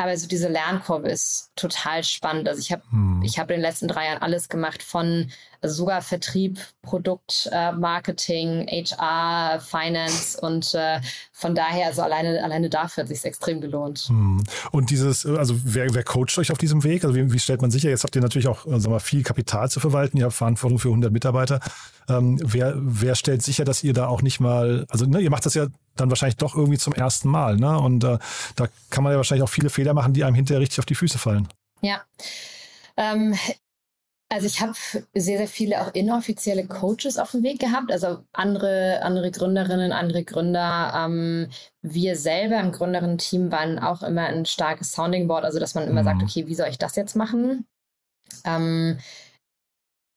Aber 0.00 0.16
so 0.16 0.28
diese 0.28 0.46
Lernkurve 0.46 1.08
ist 1.08 1.50
total 1.56 2.04
spannend. 2.04 2.48
Also 2.48 2.60
ich 2.60 2.70
habe 2.70 2.82
hm. 2.90 3.20
ich 3.24 3.36
habe 3.36 3.52
in 3.52 3.58
den 3.58 3.68
letzten 3.68 3.88
drei 3.88 4.06
Jahren 4.06 4.22
alles 4.22 4.48
gemacht 4.48 4.80
von 4.80 5.30
also 5.60 5.74
sogar 5.74 6.02
Vertrieb, 6.02 6.60
Produkt, 6.82 7.48
äh, 7.50 7.72
Marketing, 7.72 8.64
HR, 8.68 9.58
Finance 9.60 10.40
und 10.40 10.72
äh, 10.74 11.00
von 11.32 11.56
daher 11.56 11.88
also 11.88 12.02
alleine 12.02 12.44
alleine 12.44 12.70
dafür 12.70 13.02
hat 13.02 13.08
sich 13.08 13.24
extrem 13.24 13.60
gelohnt. 13.60 14.04
Hm. 14.06 14.44
Und 14.70 14.90
dieses 14.90 15.26
also 15.26 15.56
wer, 15.64 15.92
wer 15.92 16.04
coacht 16.04 16.38
euch 16.38 16.52
auf 16.52 16.58
diesem 16.58 16.84
Weg? 16.84 17.04
Also 17.04 17.16
wie, 17.16 17.32
wie 17.32 17.40
stellt 17.40 17.60
man 17.60 17.72
sicher? 17.72 17.90
Jetzt 17.90 18.04
habt 18.04 18.14
ihr 18.14 18.22
natürlich 18.22 18.46
auch 18.46 18.66
äh, 18.66 18.78
sagen 18.78 18.94
wir, 18.94 19.00
viel 19.00 19.24
Kapital 19.24 19.68
zu 19.68 19.80
verwalten. 19.80 20.16
Ihr 20.16 20.26
habt 20.26 20.34
Verantwortung 20.34 20.78
für 20.78 20.88
100 20.90 21.12
Mitarbeiter. 21.12 21.58
Ähm, 22.08 22.40
wer, 22.42 22.74
wer 22.76 23.16
stellt 23.16 23.42
sicher, 23.42 23.64
dass 23.64 23.82
ihr 23.82 23.92
da 23.92 24.06
auch 24.06 24.22
nicht 24.22 24.38
mal, 24.38 24.86
also 24.88 25.04
ne, 25.04 25.20
ihr 25.20 25.30
macht 25.30 25.44
das 25.44 25.54
ja 25.54 25.66
dann 26.00 26.10
wahrscheinlich 26.10 26.36
doch 26.36 26.54
irgendwie 26.54 26.78
zum 26.78 26.94
ersten 26.94 27.28
Mal, 27.28 27.56
ne? 27.56 27.78
Und 27.78 28.04
äh, 28.04 28.18
da 28.56 28.68
kann 28.90 29.04
man 29.04 29.12
ja 29.12 29.16
wahrscheinlich 29.18 29.44
auch 29.44 29.50
viele 29.50 29.70
Fehler 29.70 29.94
machen, 29.94 30.14
die 30.14 30.24
einem 30.24 30.34
hinterher 30.34 30.60
richtig 30.60 30.78
auf 30.78 30.86
die 30.86 30.94
Füße 30.94 31.18
fallen. 31.18 31.48
Ja. 31.82 32.02
Ähm, 32.96 33.34
Also 34.30 34.46
ich 34.46 34.60
habe 34.60 34.74
sehr, 35.14 35.38
sehr 35.38 35.48
viele 35.48 35.80
auch 35.80 35.94
inoffizielle 35.94 36.66
Coaches 36.66 37.16
auf 37.16 37.30
dem 37.30 37.42
Weg 37.42 37.60
gehabt, 37.60 37.90
also 37.90 38.24
andere, 38.34 39.00
andere 39.02 39.30
Gründerinnen, 39.30 39.90
andere 39.90 40.22
Gründer. 40.22 40.92
Ähm, 40.94 41.48
wir 41.80 42.14
selber 42.14 42.60
im 42.60 42.70
Gründerinnen-Team 42.70 43.50
waren 43.50 43.78
auch 43.78 44.02
immer 44.02 44.26
ein 44.26 44.44
starkes 44.44 44.92
Sounding 44.92 45.28
Board, 45.28 45.44
also 45.44 45.58
dass 45.58 45.74
man 45.74 45.88
immer 45.88 46.02
mhm. 46.02 46.04
sagt, 46.04 46.22
okay, 46.22 46.46
wie 46.46 46.54
soll 46.54 46.68
ich 46.68 46.76
das 46.76 46.94
jetzt 46.96 47.16
machen? 47.16 47.66
Ähm, 48.44 48.98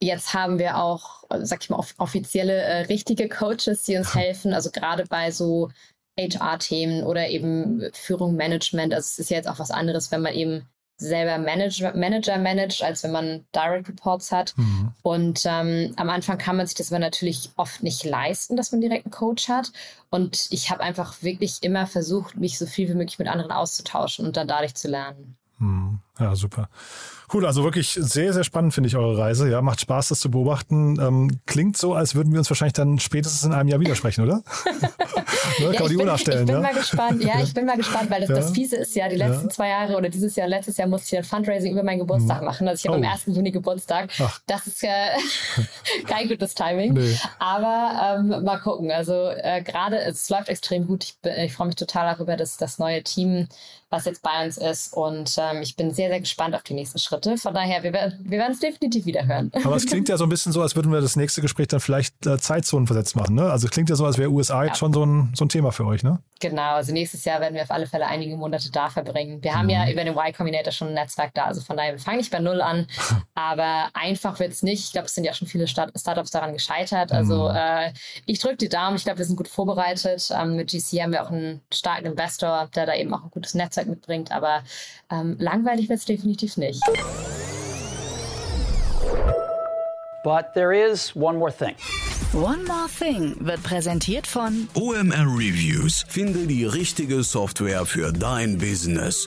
jetzt 0.02 0.34
haben 0.34 0.58
wir 0.58 0.78
auch, 0.78 1.24
sag 1.40 1.62
ich 1.62 1.70
mal, 1.70 1.82
offizielle, 1.98 2.54
äh, 2.54 2.80
richtige 2.82 3.28
Coaches, 3.28 3.84
die 3.84 3.96
uns 3.96 4.14
helfen, 4.14 4.52
also 4.52 4.70
gerade 4.70 5.04
bei 5.06 5.30
so 5.30 5.70
HR-Themen 6.18 7.04
oder 7.04 7.28
eben 7.28 7.82
Führung, 7.92 8.36
Management. 8.36 8.92
Also 8.92 9.06
es 9.06 9.18
ist 9.18 9.30
ja 9.30 9.36
jetzt 9.38 9.48
auch 9.48 9.58
was 9.58 9.70
anderes, 9.70 10.10
wenn 10.10 10.22
man 10.22 10.34
eben 10.34 10.66
selber 10.98 11.38
Manager, 11.38 11.94
Manager 11.96 12.38
managt, 12.38 12.82
als 12.82 13.02
wenn 13.02 13.12
man 13.12 13.44
Direct 13.54 13.88
Reports 13.88 14.30
hat. 14.30 14.54
Mhm. 14.56 14.92
Und 15.02 15.42
ähm, 15.46 15.92
am 15.96 16.10
Anfang 16.10 16.38
kann 16.38 16.56
man 16.56 16.66
sich 16.66 16.76
das 16.76 16.92
aber 16.92 17.00
natürlich 17.00 17.50
oft 17.56 17.82
nicht 17.82 18.04
leisten, 18.04 18.56
dass 18.56 18.72
man 18.72 18.80
direkt 18.80 19.06
einen 19.06 19.12
Coach 19.12 19.48
hat. 19.48 19.72
Und 20.10 20.48
ich 20.50 20.70
habe 20.70 20.82
einfach 20.82 21.22
wirklich 21.22 21.62
immer 21.62 21.86
versucht, 21.86 22.36
mich 22.36 22.58
so 22.58 22.66
viel 22.66 22.88
wie 22.88 22.94
möglich 22.94 23.18
mit 23.18 23.28
anderen 23.28 23.50
auszutauschen 23.50 24.26
und 24.26 24.36
dann 24.36 24.48
dadurch 24.48 24.74
zu 24.74 24.88
lernen. 24.88 25.36
Mhm. 25.58 26.00
Ja, 26.18 26.36
super. 26.36 26.68
Cool, 27.32 27.46
also 27.46 27.64
wirklich 27.64 27.92
sehr, 27.92 28.34
sehr 28.34 28.44
spannend 28.44 28.74
finde 28.74 28.88
ich 28.88 28.96
eure 28.96 29.16
Reise. 29.16 29.48
Ja, 29.48 29.62
macht 29.62 29.80
Spaß, 29.80 30.08
das 30.08 30.20
zu 30.20 30.30
beobachten. 30.30 31.00
Ähm, 31.00 31.40
klingt 31.46 31.78
so, 31.78 31.94
als 31.94 32.14
würden 32.14 32.32
wir 32.32 32.38
uns 32.38 32.50
wahrscheinlich 32.50 32.74
dann 32.74 32.98
spätestens 32.98 33.44
in 33.44 33.54
einem 33.54 33.70
Jahr 33.70 33.80
widersprechen, 33.80 34.24
oder? 34.24 34.42
ne, 35.58 35.66
ja, 35.66 35.72
kann 35.72 35.96
Uhr 35.96 36.04
nachstellen. 36.04 36.40
Ich 36.40 36.46
bin 36.46 36.56
ja? 36.56 36.60
mal 36.60 36.74
gespannt. 36.74 37.22
Ja, 37.24 37.40
ich 37.40 37.54
bin 37.54 37.64
mal 37.64 37.76
gespannt, 37.76 38.10
weil 38.10 38.20
das, 38.20 38.28
ja. 38.28 38.36
das 38.36 38.50
Fiese 38.50 38.76
ist 38.76 38.94
ja, 38.94 39.08
die 39.08 39.16
letzten 39.16 39.50
zwei 39.50 39.68
Jahre 39.68 39.96
oder 39.96 40.10
dieses 40.10 40.36
Jahr, 40.36 40.46
letztes 40.46 40.76
Jahr 40.76 40.88
musste 40.88 41.14
ich 41.14 41.18
ein 41.18 41.24
Fundraising 41.24 41.72
über 41.72 41.82
meinen 41.82 42.00
Geburtstag 42.00 42.40
hm. 42.40 42.44
machen. 42.44 42.68
Also 42.68 42.80
ich 42.80 42.86
habe 42.86 43.00
oh. 43.00 43.06
am 43.06 43.10
1. 43.10 43.34
Juni 43.34 43.50
Geburtstag. 43.50 44.10
Ach. 44.20 44.40
Das 44.46 44.66
ist 44.66 44.82
ja 44.82 44.92
kein 46.06 46.28
gutes 46.28 46.54
Timing. 46.54 46.92
Nee. 46.92 47.16
Aber 47.38 48.18
ähm, 48.18 48.44
mal 48.44 48.58
gucken. 48.58 48.90
Also 48.90 49.28
äh, 49.28 49.62
gerade, 49.62 49.98
es 50.00 50.28
läuft 50.28 50.50
extrem 50.50 50.86
gut. 50.86 51.04
Ich, 51.04 51.16
ich 51.24 51.54
freue 51.54 51.68
mich 51.68 51.76
total 51.76 52.12
darüber, 52.12 52.36
dass 52.36 52.58
das 52.58 52.78
neue 52.78 53.02
Team, 53.02 53.48
was 53.88 54.04
jetzt 54.04 54.22
bei 54.22 54.44
uns 54.44 54.58
ist. 54.58 54.92
Und 54.92 55.36
ähm, 55.38 55.62
ich 55.62 55.76
bin 55.76 55.92
sehr, 55.92 56.01
sehr 56.08 56.20
gespannt 56.20 56.54
auf 56.54 56.62
die 56.62 56.74
nächsten 56.74 56.98
Schritte. 56.98 57.36
Von 57.36 57.54
daher, 57.54 57.82
wir, 57.82 57.92
werden 57.92 58.18
wir 58.22 58.38
werden 58.38 58.52
es 58.52 58.60
definitiv 58.60 59.06
wieder 59.06 59.26
hören. 59.26 59.50
Aber 59.64 59.76
es 59.76 59.86
klingt 59.86 60.08
ja 60.08 60.16
so 60.16 60.24
ein 60.24 60.30
bisschen 60.30 60.52
so, 60.52 60.62
als 60.62 60.76
würden 60.76 60.92
wir 60.92 61.00
das 61.00 61.16
nächste 61.16 61.40
Gespräch 61.40 61.68
dann 61.68 61.80
vielleicht 61.80 62.26
äh, 62.26 62.38
Zeitzonen 62.38 62.86
versetzt 62.86 63.16
machen. 63.16 63.34
Ne? 63.34 63.50
Also 63.50 63.66
es 63.66 63.70
klingt 63.70 63.90
ja 63.90 63.96
so, 63.96 64.06
als 64.06 64.18
wäre 64.18 64.30
USA 64.30 64.62
ja. 64.62 64.68
jetzt 64.68 64.78
schon 64.78 64.92
so 64.92 65.04
ein, 65.04 65.32
so 65.34 65.44
ein 65.44 65.48
Thema 65.48 65.72
für 65.72 65.86
euch, 65.86 66.02
ne? 66.02 66.20
Genau, 66.42 66.74
also 66.74 66.92
nächstes 66.92 67.24
Jahr 67.24 67.40
werden 67.40 67.54
wir 67.54 67.62
auf 67.62 67.70
alle 67.70 67.86
Fälle 67.86 68.04
einige 68.06 68.36
Monate 68.36 68.72
da 68.72 68.90
verbringen. 68.90 69.40
Wir 69.44 69.54
haben 69.54 69.68
ja 69.68 69.84
mhm. 69.84 69.92
über 69.92 70.04
den 70.04 70.16
Y 70.16 70.32
Combinator 70.32 70.72
schon 70.72 70.88
ein 70.88 70.94
Netzwerk 70.94 71.32
da, 71.34 71.44
also 71.44 71.60
von 71.60 71.76
daher, 71.76 71.92
wir 71.92 72.00
fangen 72.00 72.16
nicht 72.16 72.32
bei 72.32 72.40
Null 72.40 72.60
an, 72.60 72.88
aber 73.36 73.90
einfach 73.94 74.40
wird 74.40 74.50
es 74.50 74.62
nicht. 74.62 74.86
Ich 74.86 74.92
glaube, 74.92 75.06
es 75.06 75.14
sind 75.14 75.22
ja 75.22 75.34
schon 75.34 75.46
viele 75.46 75.68
Start 75.68 75.92
Startups 75.96 76.32
daran 76.32 76.52
gescheitert. 76.52 77.12
Also 77.12 77.48
mhm. 77.48 77.56
äh, 77.56 77.92
ich 78.26 78.40
drücke 78.40 78.56
die 78.56 78.68
Daumen, 78.68 78.96
ich 78.96 79.04
glaube, 79.04 79.18
wir 79.18 79.24
sind 79.24 79.36
gut 79.36 79.46
vorbereitet. 79.46 80.30
Ähm, 80.36 80.56
mit 80.56 80.72
GC 80.72 81.02
haben 81.02 81.12
wir 81.12 81.22
auch 81.22 81.30
einen 81.30 81.60
starken 81.72 82.06
Investor, 82.06 82.68
der 82.74 82.86
da 82.86 82.94
eben 82.96 83.14
auch 83.14 83.22
ein 83.22 83.30
gutes 83.30 83.54
Netzwerk 83.54 83.86
mitbringt, 83.86 84.32
aber 84.32 84.64
ähm, 85.12 85.36
langweilig 85.38 85.88
es 85.92 86.04
definitiv 86.04 86.56
nicht. 86.56 86.80
But 90.24 90.54
there 90.54 90.72
is 90.72 91.14
one 91.16 91.38
more 91.38 91.52
thing. 91.52 91.74
One 92.32 92.64
More 92.64 92.88
Thing 92.88 93.36
wird 93.40 93.62
präsentiert 93.62 94.26
von 94.26 94.66
OMR 94.72 95.26
Reviews. 95.36 96.06
Finde 96.08 96.46
die 96.46 96.64
richtige 96.64 97.22
Software 97.24 97.84
für 97.84 98.10
dein 98.10 98.56
Business. 98.56 99.26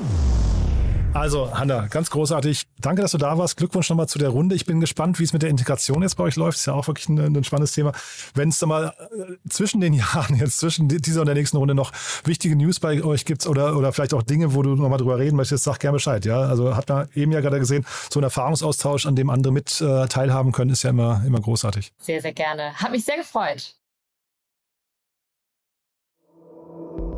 Also, 1.13 1.53
Hanna, 1.53 1.87
ganz 1.87 2.09
großartig. 2.09 2.63
Danke, 2.79 3.03
dass 3.03 3.11
du 3.11 3.19
da 3.19 3.37
warst. 3.37 3.55
Glückwunsch 3.57 3.87
nochmal 3.89 4.07
zu 4.07 4.17
der 4.17 4.29
Runde. 4.29 4.55
Ich 4.55 4.65
bin 4.65 4.79
gespannt, 4.79 5.19
wie 5.19 5.23
es 5.23 5.31
mit 5.31 5.43
der 5.43 5.51
Integration 5.51 6.01
jetzt 6.01 6.15
bei 6.15 6.23
euch 6.23 6.35
läuft. 6.35 6.57
Ist 6.57 6.65
ja 6.65 6.73
auch 6.73 6.87
wirklich 6.87 7.07
ein, 7.07 7.19
ein 7.19 7.43
spannendes 7.43 7.73
Thema. 7.73 7.91
Wenn 8.33 8.49
es 8.49 8.57
da 8.57 8.65
mal 8.65 8.93
äh, 9.11 9.49
zwischen 9.49 9.79
den 9.79 9.93
Jahren, 9.93 10.35
jetzt 10.35 10.57
zwischen 10.57 10.87
dieser 10.87 11.21
und 11.21 11.27
der 11.27 11.35
nächsten 11.35 11.57
Runde 11.57 11.75
noch 11.75 11.91
wichtige 12.25 12.55
News 12.55 12.79
bei 12.79 13.03
euch 13.03 13.25
gibt 13.25 13.45
oder, 13.45 13.77
oder 13.77 13.93
vielleicht 13.93 14.15
auch 14.15 14.23
Dinge, 14.23 14.55
wo 14.55 14.63
du 14.63 14.75
nochmal 14.75 14.97
drüber 14.97 15.19
reden 15.19 15.35
möchtest, 15.35 15.65
sag 15.65 15.79
gerne 15.79 15.97
Bescheid. 15.97 16.25
Ja, 16.25 16.39
also 16.39 16.75
hat 16.75 16.89
man 16.89 17.07
eben 17.13 17.31
ja 17.31 17.41
gerade 17.41 17.59
gesehen, 17.59 17.85
so 18.11 18.19
ein 18.19 18.23
Erfahrungsaustausch, 18.23 19.05
an 19.05 19.15
dem 19.15 19.29
andere 19.29 19.53
mit 19.53 19.81
äh, 19.81 20.07
teilhaben 20.07 20.51
können, 20.51 20.71
ist 20.71 20.81
ja 20.81 20.89
immer, 20.89 21.21
immer 21.27 21.39
großartig. 21.39 21.93
Sehr, 21.99 22.21
sehr 22.21 22.33
gerne. 22.33 22.73
Hat 22.73 22.91
mich 22.91 23.05
sehr 23.05 23.17
gefreut. 23.17 23.75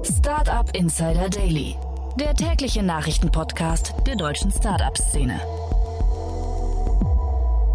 Startup 0.03 0.69
Insider 0.75 1.29
Daily 1.29 1.75
der 2.17 2.33
tägliche 2.33 2.81
Nachrichtenpodcast 2.81 3.93
der 4.07 4.15
deutschen 4.15 4.51
Startup-Szene. 4.51 5.39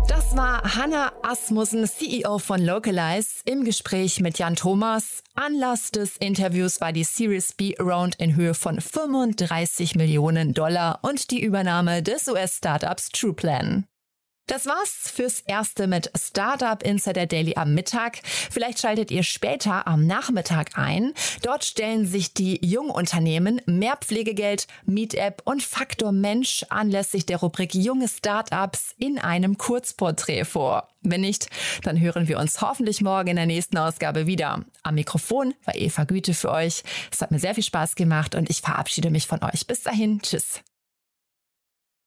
Das 0.09 0.35
war 0.37 0.63
Hanna 0.77 1.13
Asmussen, 1.23 1.87
CEO 1.87 2.39
von 2.39 2.61
Localize, 2.61 3.43
im 3.45 3.65
Gespräch 3.65 4.21
mit 4.21 4.39
Jan 4.39 4.57
Thomas. 4.57 5.23
Anlass 5.35 5.91
des 5.91 6.17
Interviews 6.17 6.81
war 6.81 6.93
die 6.93 7.05
Series 7.05 7.53
B 7.53 7.75
Round 7.79 8.17
in 8.17 8.35
Höhe 8.35 8.55
von 8.55 8.81
35 8.81 9.95
Millionen 9.95 10.55
Dollar 10.55 11.01
und 11.03 11.31
die 11.31 11.43
Übernahme 11.43 12.03
des 12.03 12.27
US-Startups 12.29 13.11
TruePlan. 13.11 13.87
Das 14.51 14.67
war's 14.67 15.09
fürs 15.15 15.43
Erste 15.47 15.87
mit 15.87 16.11
Startup 16.21 16.83
Insider 16.83 17.27
Daily 17.27 17.55
am 17.55 17.73
Mittag. 17.73 18.19
Vielleicht 18.25 18.81
schaltet 18.81 19.13
ihr 19.13 19.23
später 19.23 19.87
am 19.87 20.09
Nachmittag 20.09 20.77
ein. 20.77 21.13
Dort 21.43 21.65
stellen 21.65 22.05
sich 22.05 22.35
die 22.35 22.59
Jungunternehmen 22.61 23.63
Mehrpflegegeld, 23.67 24.67
Meetup 24.85 25.43
und 25.45 25.63
Faktor 25.63 26.11
Mensch 26.11 26.67
anlässlich 26.69 27.27
der 27.27 27.37
Rubrik 27.37 27.77
Junge 27.77 28.09
Startups 28.09 28.97
in 28.99 29.21
einem 29.21 29.57
Kurzporträt 29.57 30.43
vor. 30.43 30.89
Wenn 31.01 31.21
nicht, 31.21 31.49
dann 31.85 32.01
hören 32.01 32.27
wir 32.27 32.41
uns 32.41 32.61
hoffentlich 32.61 33.03
morgen 33.03 33.29
in 33.29 33.37
der 33.37 33.47
nächsten 33.47 33.79
Ausgabe 33.79 34.27
wieder. 34.27 34.65
Am 34.83 34.97
Mikrofon 34.97 35.55
war 35.65 35.77
Eva 35.77 36.03
Güte 36.03 36.35
für 36.35 36.51
euch. 36.51 36.83
Es 37.13 37.21
hat 37.21 37.31
mir 37.31 37.39
sehr 37.39 37.55
viel 37.55 37.63
Spaß 37.63 37.95
gemacht 37.95 38.35
und 38.35 38.51
ich 38.51 38.63
verabschiede 38.63 39.11
mich 39.11 39.29
von 39.29 39.45
euch. 39.45 39.69
Bis 39.69 39.85
dahin, 39.85 40.21
tschüss. 40.21 40.61